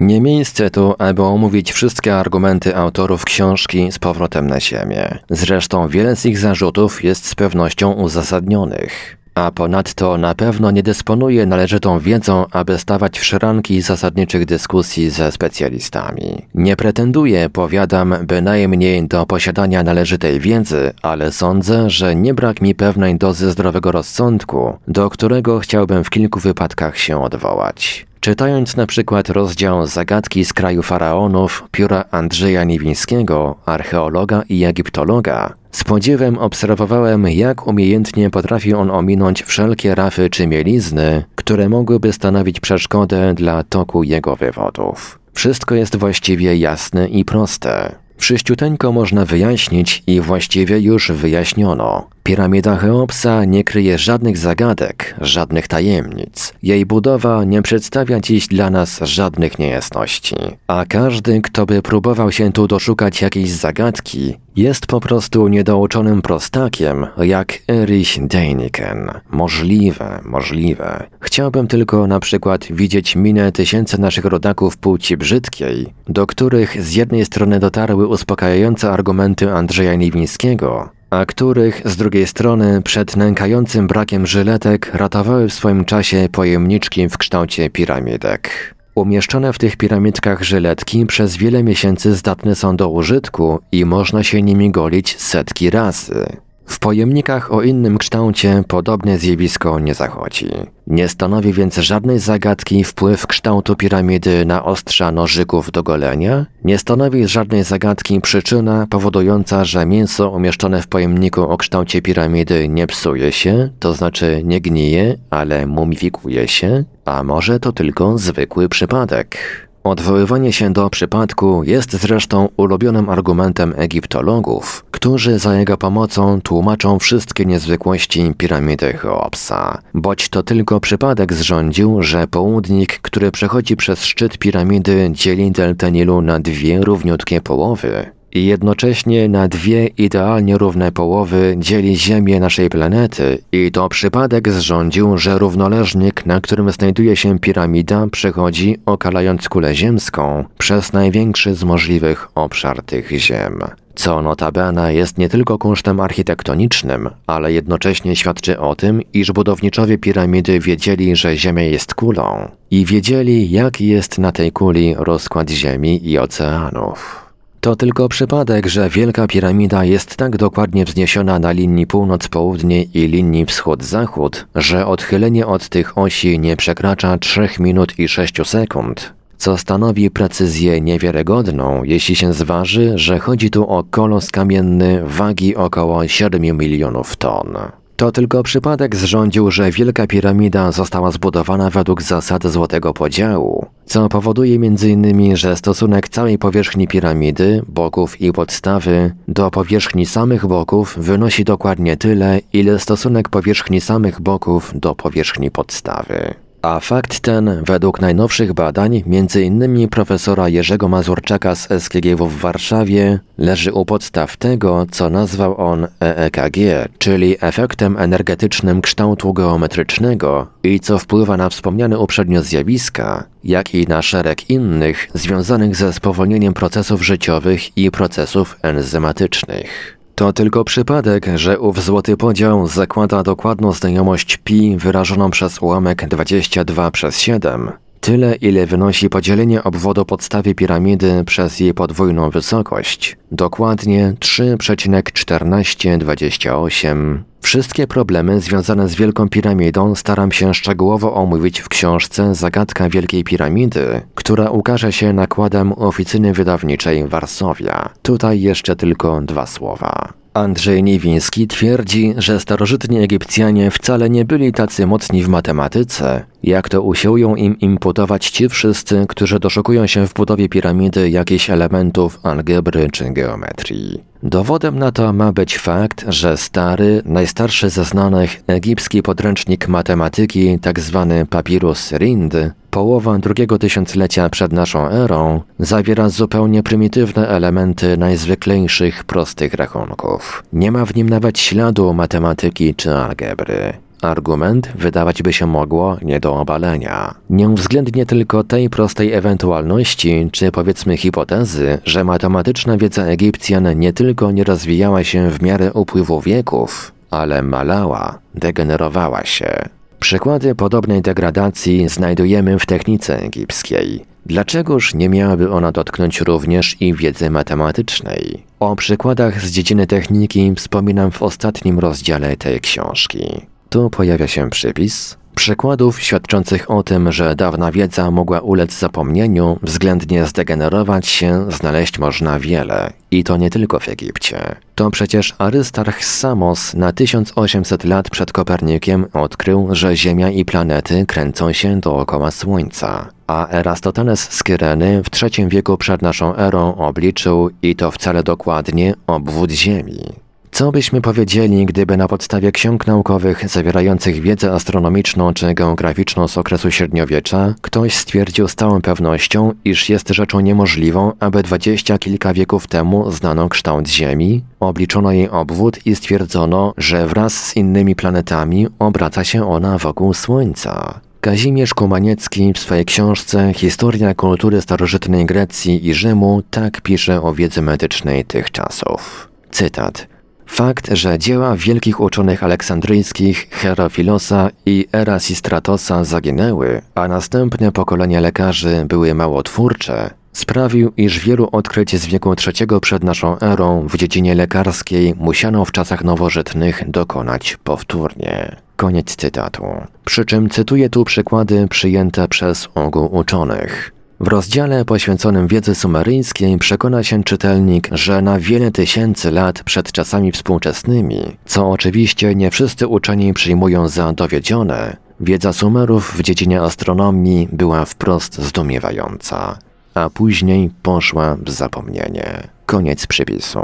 [0.00, 5.18] Nie miejsce tu, aby omówić wszystkie argumenty autorów książki z powrotem na ziemię.
[5.30, 9.21] Zresztą wiele z ich zarzutów jest z pewnością uzasadnionych.
[9.34, 15.32] A ponadto na pewno nie dysponuje należytą wiedzą, aby stawać w szranki zasadniczych dyskusji ze
[15.32, 16.46] specjalistami.
[16.54, 23.16] Nie pretenduję, powiadam, bynajmniej do posiadania należytej wiedzy, ale sądzę, że nie brak mi pewnej
[23.18, 28.11] dozy zdrowego rozsądku, do którego chciałbym w kilku wypadkach się odwołać.
[28.22, 35.84] Czytając na przykład rozdział Zagadki z kraju faraonów pióra Andrzeja Niwińskiego, archeologa i egiptologa, z
[35.84, 43.34] podziwem obserwowałem, jak umiejętnie potrafi on ominąć wszelkie rafy czy mielizny, które mogłyby stanowić przeszkodę
[43.34, 45.18] dla toku jego wywodów.
[45.32, 47.94] Wszystko jest właściwie jasne i proste.
[48.16, 52.08] Wszyściuteńko można wyjaśnić i właściwie już wyjaśniono.
[52.22, 56.54] Piramida Cheopsa nie kryje żadnych zagadek, żadnych tajemnic.
[56.62, 60.36] Jej budowa nie przedstawia dziś dla nas żadnych niejasności.
[60.66, 67.06] A każdy, kto by próbował się tu doszukać jakiejś zagadki, jest po prostu niedouczonym prostakiem,
[67.18, 69.20] jak Erich Däniken.
[69.30, 71.06] Możliwe, możliwe.
[71.20, 77.24] Chciałbym tylko na przykład widzieć minę tysięcy naszych rodaków płci brzydkiej, do których z jednej
[77.24, 84.90] strony dotarły uspokajające argumenty Andrzeja Niwińskiego, a których z drugiej strony przed nękającym brakiem żyletek
[84.94, 88.74] ratowały w swoim czasie pojemniczki w kształcie piramidek.
[88.94, 94.42] Umieszczone w tych piramidkach żyletki przez wiele miesięcy zdatne są do użytku i można się
[94.42, 96.26] nimi golić setki razy.
[96.66, 100.50] W pojemnikach o innym kształcie podobne zjawisko nie zachodzi.
[100.86, 107.28] Nie stanowi więc żadnej zagadki wpływ kształtu piramidy na ostrza nożyków do golenia, nie stanowi
[107.28, 113.70] żadnej zagadki przyczyna powodująca, że mięso umieszczone w pojemniku o kształcie piramidy nie psuje się,
[113.78, 119.38] to znaczy nie gnije, ale mumifikuje się, a może to tylko zwykły przypadek.
[119.84, 127.44] Odwoływanie się do przypadku jest zresztą ulubionym argumentem egiptologów, którzy za jego pomocą tłumaczą wszystkie
[127.44, 129.78] niezwykłości piramidy Cheopsa.
[129.94, 136.22] Boć to tylko przypadek zrządził, że południk, który przechodzi przez szczyt piramidy dzieli deltę Nilu
[136.22, 143.38] na dwie równiutkie połowy, i jednocześnie na dwie idealnie równe połowy dzieli Ziemię naszej planety
[143.52, 150.44] i to przypadek zrządził, że równoleżnik, na którym znajduje się piramida, przechodzi, okalając kulę ziemską,
[150.58, 153.58] przez największy z możliwych obszar tych ziem.
[153.94, 160.60] Co notabene jest nie tylko kunsztem architektonicznym, ale jednocześnie świadczy o tym, iż budowniczowie piramidy
[160.60, 166.18] wiedzieli, że Ziemia jest kulą i wiedzieli, jaki jest na tej kuli rozkład Ziemi i
[166.18, 167.21] oceanów.
[167.62, 173.46] To tylko przypadek, że Wielka Piramida jest tak dokładnie wzniesiona na linii północ-południe i linii
[173.46, 180.10] wschód-zachód, że odchylenie od tych osi nie przekracza 3 minut i 6 sekund, co stanowi
[180.10, 187.16] precyzję niewiarygodną, jeśli się zważy, że chodzi tu o kolos kamienny wagi około 7 milionów
[187.16, 187.56] ton.
[188.02, 194.56] To tylko przypadek zrządził, że Wielka Piramida została zbudowana według zasad złotego podziału, co powoduje
[194.56, 201.96] m.in., że stosunek całej powierzchni piramidy, boków i podstawy do powierzchni samych boków wynosi dokładnie
[201.96, 206.34] tyle, ile stosunek powierzchni samych boków do powierzchni podstawy.
[206.62, 209.88] A fakt ten, według najnowszych badań, m.in.
[209.88, 216.56] profesora Jerzego Mazurczaka z SKGW w Warszawie, leży u podstaw tego, co nazwał on EEKG,
[216.98, 224.02] czyli efektem energetycznym kształtu geometrycznego i co wpływa na wspomniane uprzednio zjawiska, jak i na
[224.02, 230.01] szereg innych związanych ze spowolnieniem procesów życiowych i procesów enzymatycznych.
[230.14, 236.90] To tylko przypadek, że ów złoty podział zakłada dokładną znajomość pi wyrażoną przez ułamek 22
[236.90, 237.72] przez 7,
[238.02, 247.18] tyle ile wynosi podzielenie obwodu podstawy piramidy przez jej podwójną wysokość, dokładnie 3,1428.
[247.40, 254.00] Wszystkie problemy związane z Wielką Piramidą staram się szczegółowo omówić w książce Zagadka Wielkiej Piramidy,
[254.14, 257.88] która ukaże się nakładem oficyny wydawniczej Warszawia.
[258.02, 260.21] Tutaj jeszcze tylko dwa słowa.
[260.34, 266.82] Andrzej Niwiński twierdzi, że starożytni Egipcjanie wcale nie byli tacy mocni w matematyce, jak to
[266.82, 273.10] usiłują im imputować ci wszyscy, którzy doszukują się w budowie piramidy jakichś elementów algebry czy
[273.10, 274.02] geometrii.
[274.22, 281.06] Dowodem na to ma być fakt, że stary, najstarszy ze znanych egipski podręcznik matematyki, tzw.
[281.08, 282.34] Tak papirus Rind,
[282.72, 290.44] połowa drugiego tysiąclecia przed naszą erą, zawiera zupełnie prymitywne elementy najzwyklejszych prostych rachunków.
[290.52, 293.72] Nie ma w nim nawet śladu matematyki czy algebry.
[294.02, 297.14] argument wydawać by się mogło nie do obalenia.
[297.30, 304.30] Nie uwzględnię tylko tej prostej ewentualności, czy powiedzmy hipotezy, że matematyczna wiedza Egipcjan nie tylko
[304.30, 309.81] nie rozwijała się w miarę upływu wieków, ale malała, degenerowała się.
[310.02, 314.04] Przykłady podobnej degradacji znajdujemy w technice egipskiej.
[314.26, 318.42] Dlaczegoż nie miałaby ona dotknąć również i wiedzy matematycznej?
[318.60, 323.40] O przykładach z dziedziny techniki wspominam w ostatnim rozdziale tej książki.
[323.70, 330.26] Tu pojawia się przypis, Przykładów świadczących o tym, że dawna wiedza mogła ulec zapomnieniu, względnie
[330.26, 332.92] zdegenerować się, znaleźć można wiele.
[333.10, 334.56] I to nie tylko w Egipcie.
[334.74, 341.52] To przecież Arystarch Samos na 1800 lat przed Kopernikiem odkrył, że Ziemia i planety kręcą
[341.52, 343.08] się dookoła Słońca.
[343.26, 348.94] A Erastotenes z Kyreny w III wieku przed naszą erą obliczył, i to wcale dokładnie,
[349.06, 350.21] obwód Ziemi.
[350.54, 356.70] Co byśmy powiedzieli, gdyby na podstawie ksiąg naukowych zawierających wiedzę astronomiczną czy geograficzną z okresu
[356.70, 363.10] średniowiecza ktoś stwierdził z całą pewnością, iż jest rzeczą niemożliwą, aby dwadzieścia kilka wieków temu
[363.10, 369.48] znano kształt Ziemi, obliczono jej obwód i stwierdzono, że wraz z innymi planetami obraca się
[369.48, 371.00] ona wokół Słońca.
[371.20, 377.62] Kazimierz Kumaniecki w swojej książce Historia kultury starożytnej Grecji i Rzymu tak pisze o wiedzy
[377.62, 379.28] medycznej tych czasów.
[379.50, 380.12] Cytat.
[380.52, 389.14] Fakt, że dzieła wielkich uczonych aleksandryjskich Herofilosa i Erasistratosa zaginęły, a następne pokolenia lekarzy były
[389.14, 395.64] małotwórcze, sprawił, iż wielu odkryć z wieku III przed naszą erą w dziedzinie lekarskiej musiano
[395.64, 398.56] w czasach nowożytnych dokonać powtórnie.
[398.76, 399.64] Koniec cytatu.
[400.04, 404.01] Przy czym cytuję tu przykłady przyjęte przez ogół uczonych.
[404.22, 410.32] W rozdziale poświęconym wiedzy sumeryjskiej przekona się czytelnik, że na wiele tysięcy lat przed czasami
[410.32, 417.84] współczesnymi, co oczywiście nie wszyscy uczeni przyjmują za dowiedzione, wiedza Sumerów w dziedzinie astronomii była
[417.84, 419.58] wprost zdumiewająca,
[419.94, 422.48] a później poszła w zapomnienie.
[422.66, 423.60] Koniec przypisu.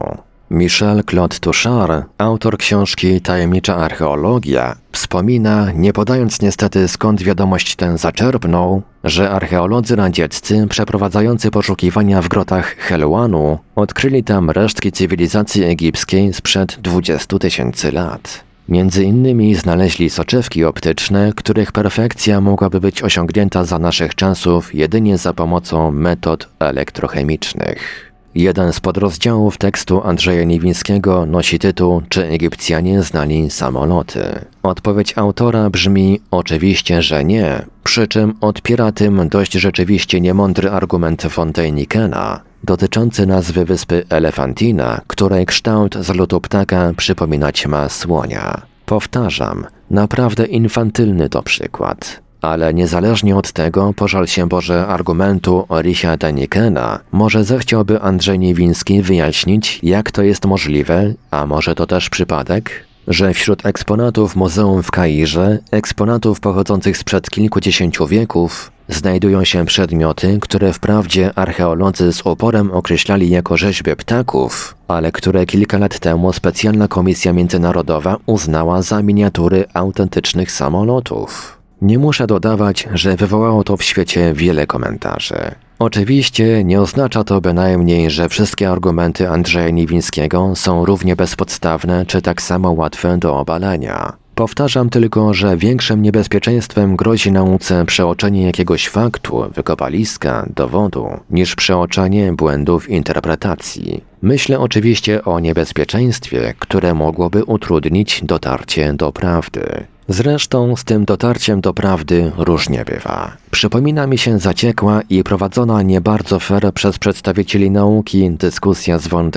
[0.50, 8.82] Michel Claude Touchard, autor książki Tajemnicza Archeologia, wspomina, nie podając niestety skąd wiadomość tę zaczerpnął,
[9.04, 17.38] że archeolodzy radzieccy przeprowadzający poszukiwania w grotach Helwanu odkryli tam resztki cywilizacji egipskiej sprzed 20
[17.38, 18.44] tysięcy lat.
[18.68, 25.32] Między innymi znaleźli soczewki optyczne, których perfekcja mogłaby być osiągnięta za naszych czasów jedynie za
[25.32, 28.07] pomocą metod elektrochemicznych.
[28.34, 34.44] Jeden z podrozdziałów tekstu Andrzeja Niewińskiego nosi tytuł Czy Egipcjanie znali samoloty?
[34.62, 42.40] Odpowiedź autora brzmi oczywiście, że nie, przy czym odpiera tym dość rzeczywiście niemądry argument Fontainikena
[42.64, 48.62] dotyczący nazwy wyspy Elefantina, której kształt z lotu ptaka przypominać ma słonia.
[48.86, 52.27] Powtarzam, naprawdę infantylny to przykład.
[52.40, 59.80] Ale niezależnie od tego, pożal się Boże argumentu Orisia Danikena, może zechciałby Andrzej Niewiński wyjaśnić,
[59.82, 65.58] jak to jest możliwe, a może to też przypadek, że wśród eksponatów muzeum w Kairze,
[65.70, 73.56] eksponatów pochodzących sprzed kilkudziesięciu wieków, znajdują się przedmioty, które wprawdzie archeolodzy z oporem określali jako
[73.56, 81.57] rzeźby ptaków, ale które kilka lat temu specjalna komisja międzynarodowa uznała za miniatury autentycznych samolotów.
[81.82, 85.54] Nie muszę dodawać, że wywołało to w świecie wiele komentarzy.
[85.78, 92.42] Oczywiście nie oznacza to bynajmniej, że wszystkie argumenty Andrzeja Niwińskiego są równie bezpodstawne czy tak
[92.42, 94.12] samo łatwe do obalenia.
[94.34, 102.90] Powtarzam tylko, że większym niebezpieczeństwem grozi nauce przeoczenie jakiegoś faktu, wykopaliska, dowodu, niż przeoczenie błędów
[102.90, 104.04] interpretacji.
[104.22, 109.84] Myślę oczywiście o niebezpieczeństwie, które mogłoby utrudnić dotarcie do prawdy.
[110.08, 113.36] Zresztą z tym dotarciem do prawdy różnie bywa.
[113.50, 119.30] Przypomina mi się zaciekła i prowadzona nie bardzo fair przez przedstawicieli nauki dyskusja z von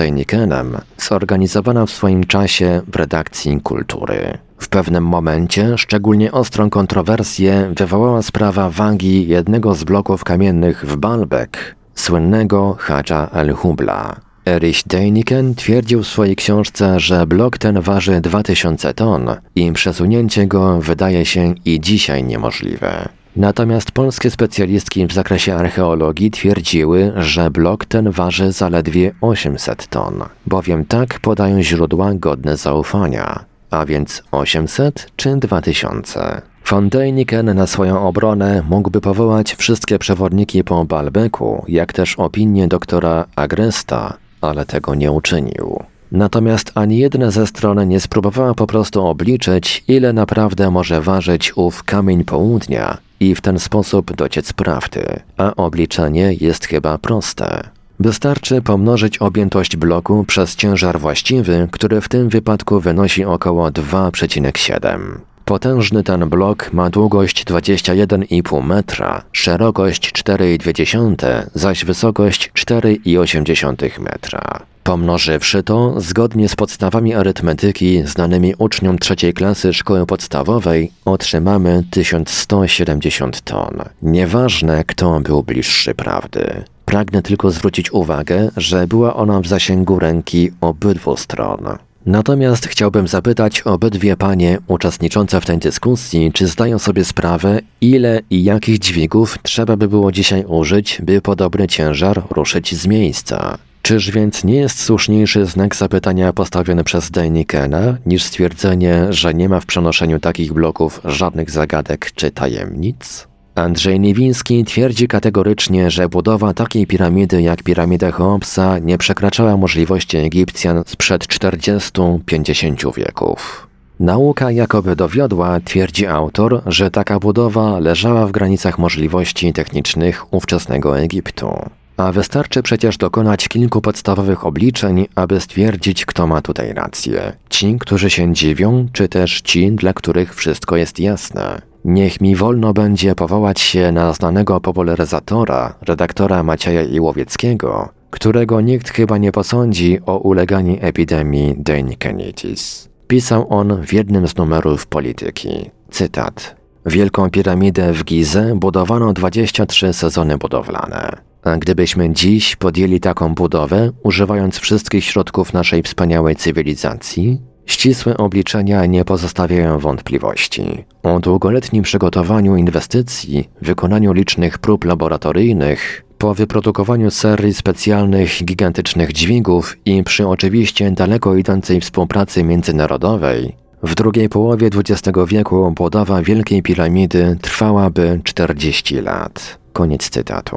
[0.98, 4.38] zorganizowana w swoim czasie w redakcji Kultury.
[4.58, 11.76] W pewnym momencie szczególnie ostrą kontrowersję wywołała sprawa wagi jednego z bloków kamiennych w Baalbek,
[11.94, 14.31] słynnego Hadża el-Hubla.
[14.46, 20.80] Erich Däniken twierdził w swojej książce, że blok ten waży 2000 ton i przesunięcie go
[20.80, 23.08] wydaje się i dzisiaj niemożliwe.
[23.36, 30.84] Natomiast polskie specjalistki w zakresie archeologii twierdziły, że blok ten waży zaledwie 800 ton, bowiem
[30.84, 36.42] tak podają źródła godne zaufania, a więc 800 czy 2000.
[36.66, 43.24] Von Däniken na swoją obronę mógłby powołać wszystkie przewodniki po Balbeku, jak też opinię doktora
[43.36, 45.82] Agresta, ale tego nie uczynił.
[46.12, 51.82] Natomiast ani jedna ze stron nie spróbowała po prostu obliczyć, ile naprawdę może ważyć ów
[51.84, 55.20] kamień południa i w ten sposób dociec prawdy.
[55.36, 57.68] A obliczenie jest chyba proste.
[58.00, 64.98] Wystarczy pomnożyć objętość bloku przez ciężar właściwy, który w tym wypadku wynosi około 2,7.
[65.44, 74.72] Potężny ten blok ma długość 21,5 metra, szerokość 4,2, zaś wysokość 4,8 metra.
[74.84, 83.82] Pomnożywszy to, zgodnie z podstawami arytmetyki znanymi uczniom trzeciej klasy szkoły podstawowej, otrzymamy 1170 ton.
[84.02, 86.64] Nieważne, kto był bliższy prawdy.
[86.84, 91.78] Pragnę tylko zwrócić uwagę, że była ona w zasięgu ręki obydwu stron.
[92.06, 98.44] Natomiast chciałbym zapytać obydwie panie uczestniczące w tej dyskusji, czy zdają sobie sprawę, ile i
[98.44, 103.58] jakich dźwigów trzeba by było dzisiaj użyć, by podobny ciężar ruszyć z miejsca.
[103.82, 109.60] Czyż więc nie jest słuszniejszy znak zapytania postawiony przez Deinikena niż stwierdzenie, że nie ma
[109.60, 113.31] w przenoszeniu takich bloków żadnych zagadek czy tajemnic?
[113.54, 120.82] Andrzej Niwiński twierdzi kategorycznie, że budowa takiej piramidy jak piramida Cheopsa nie przekraczała możliwości Egipcjan
[120.86, 123.66] sprzed 40-50 wieków.
[124.00, 131.70] Nauka jakoby dowiodła, twierdzi autor, że taka budowa leżała w granicach możliwości technicznych ówczesnego Egiptu.
[131.96, 137.32] A wystarczy przecież dokonać kilku podstawowych obliczeń, aby stwierdzić, kto ma tutaj rację.
[137.50, 141.71] Ci, którzy się dziwią, czy też ci, dla których wszystko jest jasne.
[141.84, 149.18] Niech mi wolno będzie powołać się na znanego popularyzatora, redaktora Macieja Iłowieckiego, którego nikt chyba
[149.18, 152.88] nie posądzi o uleganie epidemii Deinkenitis.
[153.06, 155.70] Pisał on w jednym z numerów Polityki.
[155.90, 156.56] Cytat.
[156.86, 161.16] Wielką piramidę w Gizę budowano 23 sezony budowlane.
[161.44, 169.04] A gdybyśmy dziś podjęli taką budowę, używając wszystkich środków naszej wspaniałej cywilizacji, Ścisłe obliczenia nie
[169.04, 170.84] pozostawiają wątpliwości.
[171.02, 180.02] O długoletnim przygotowaniu inwestycji, wykonaniu licznych prób laboratoryjnych, po wyprodukowaniu serii specjalnych gigantycznych dźwigów i
[180.04, 188.20] przy oczywiście daleko idącej współpracy międzynarodowej, w drugiej połowie XX wieku budowa Wielkiej Piramidy trwałaby
[188.24, 189.58] 40 lat.
[189.72, 190.56] Koniec cytatu.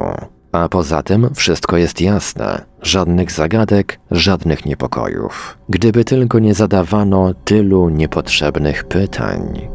[0.52, 2.64] A poza tym wszystko jest jasne.
[2.82, 5.58] Żadnych zagadek, żadnych niepokojów.
[5.68, 9.68] Gdyby tylko nie zadawano tylu niepotrzebnych pytań.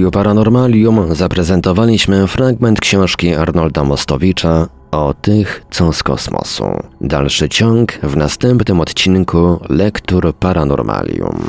[0.00, 6.64] Radiu Paranormalium zaprezentowaliśmy fragment książki Arnolda Mostowicza o tych, co z kosmosu.
[7.00, 11.42] Dalszy ciąg w następnym odcinku Lektur Paranormalium.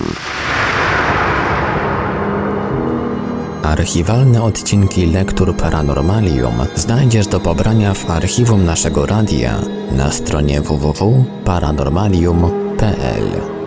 [3.64, 9.56] Archiwalne odcinki Lektur Paranormalium znajdziesz do pobrania w archiwum naszego radia
[9.91, 13.61] na stronie www.paranormalium.pl.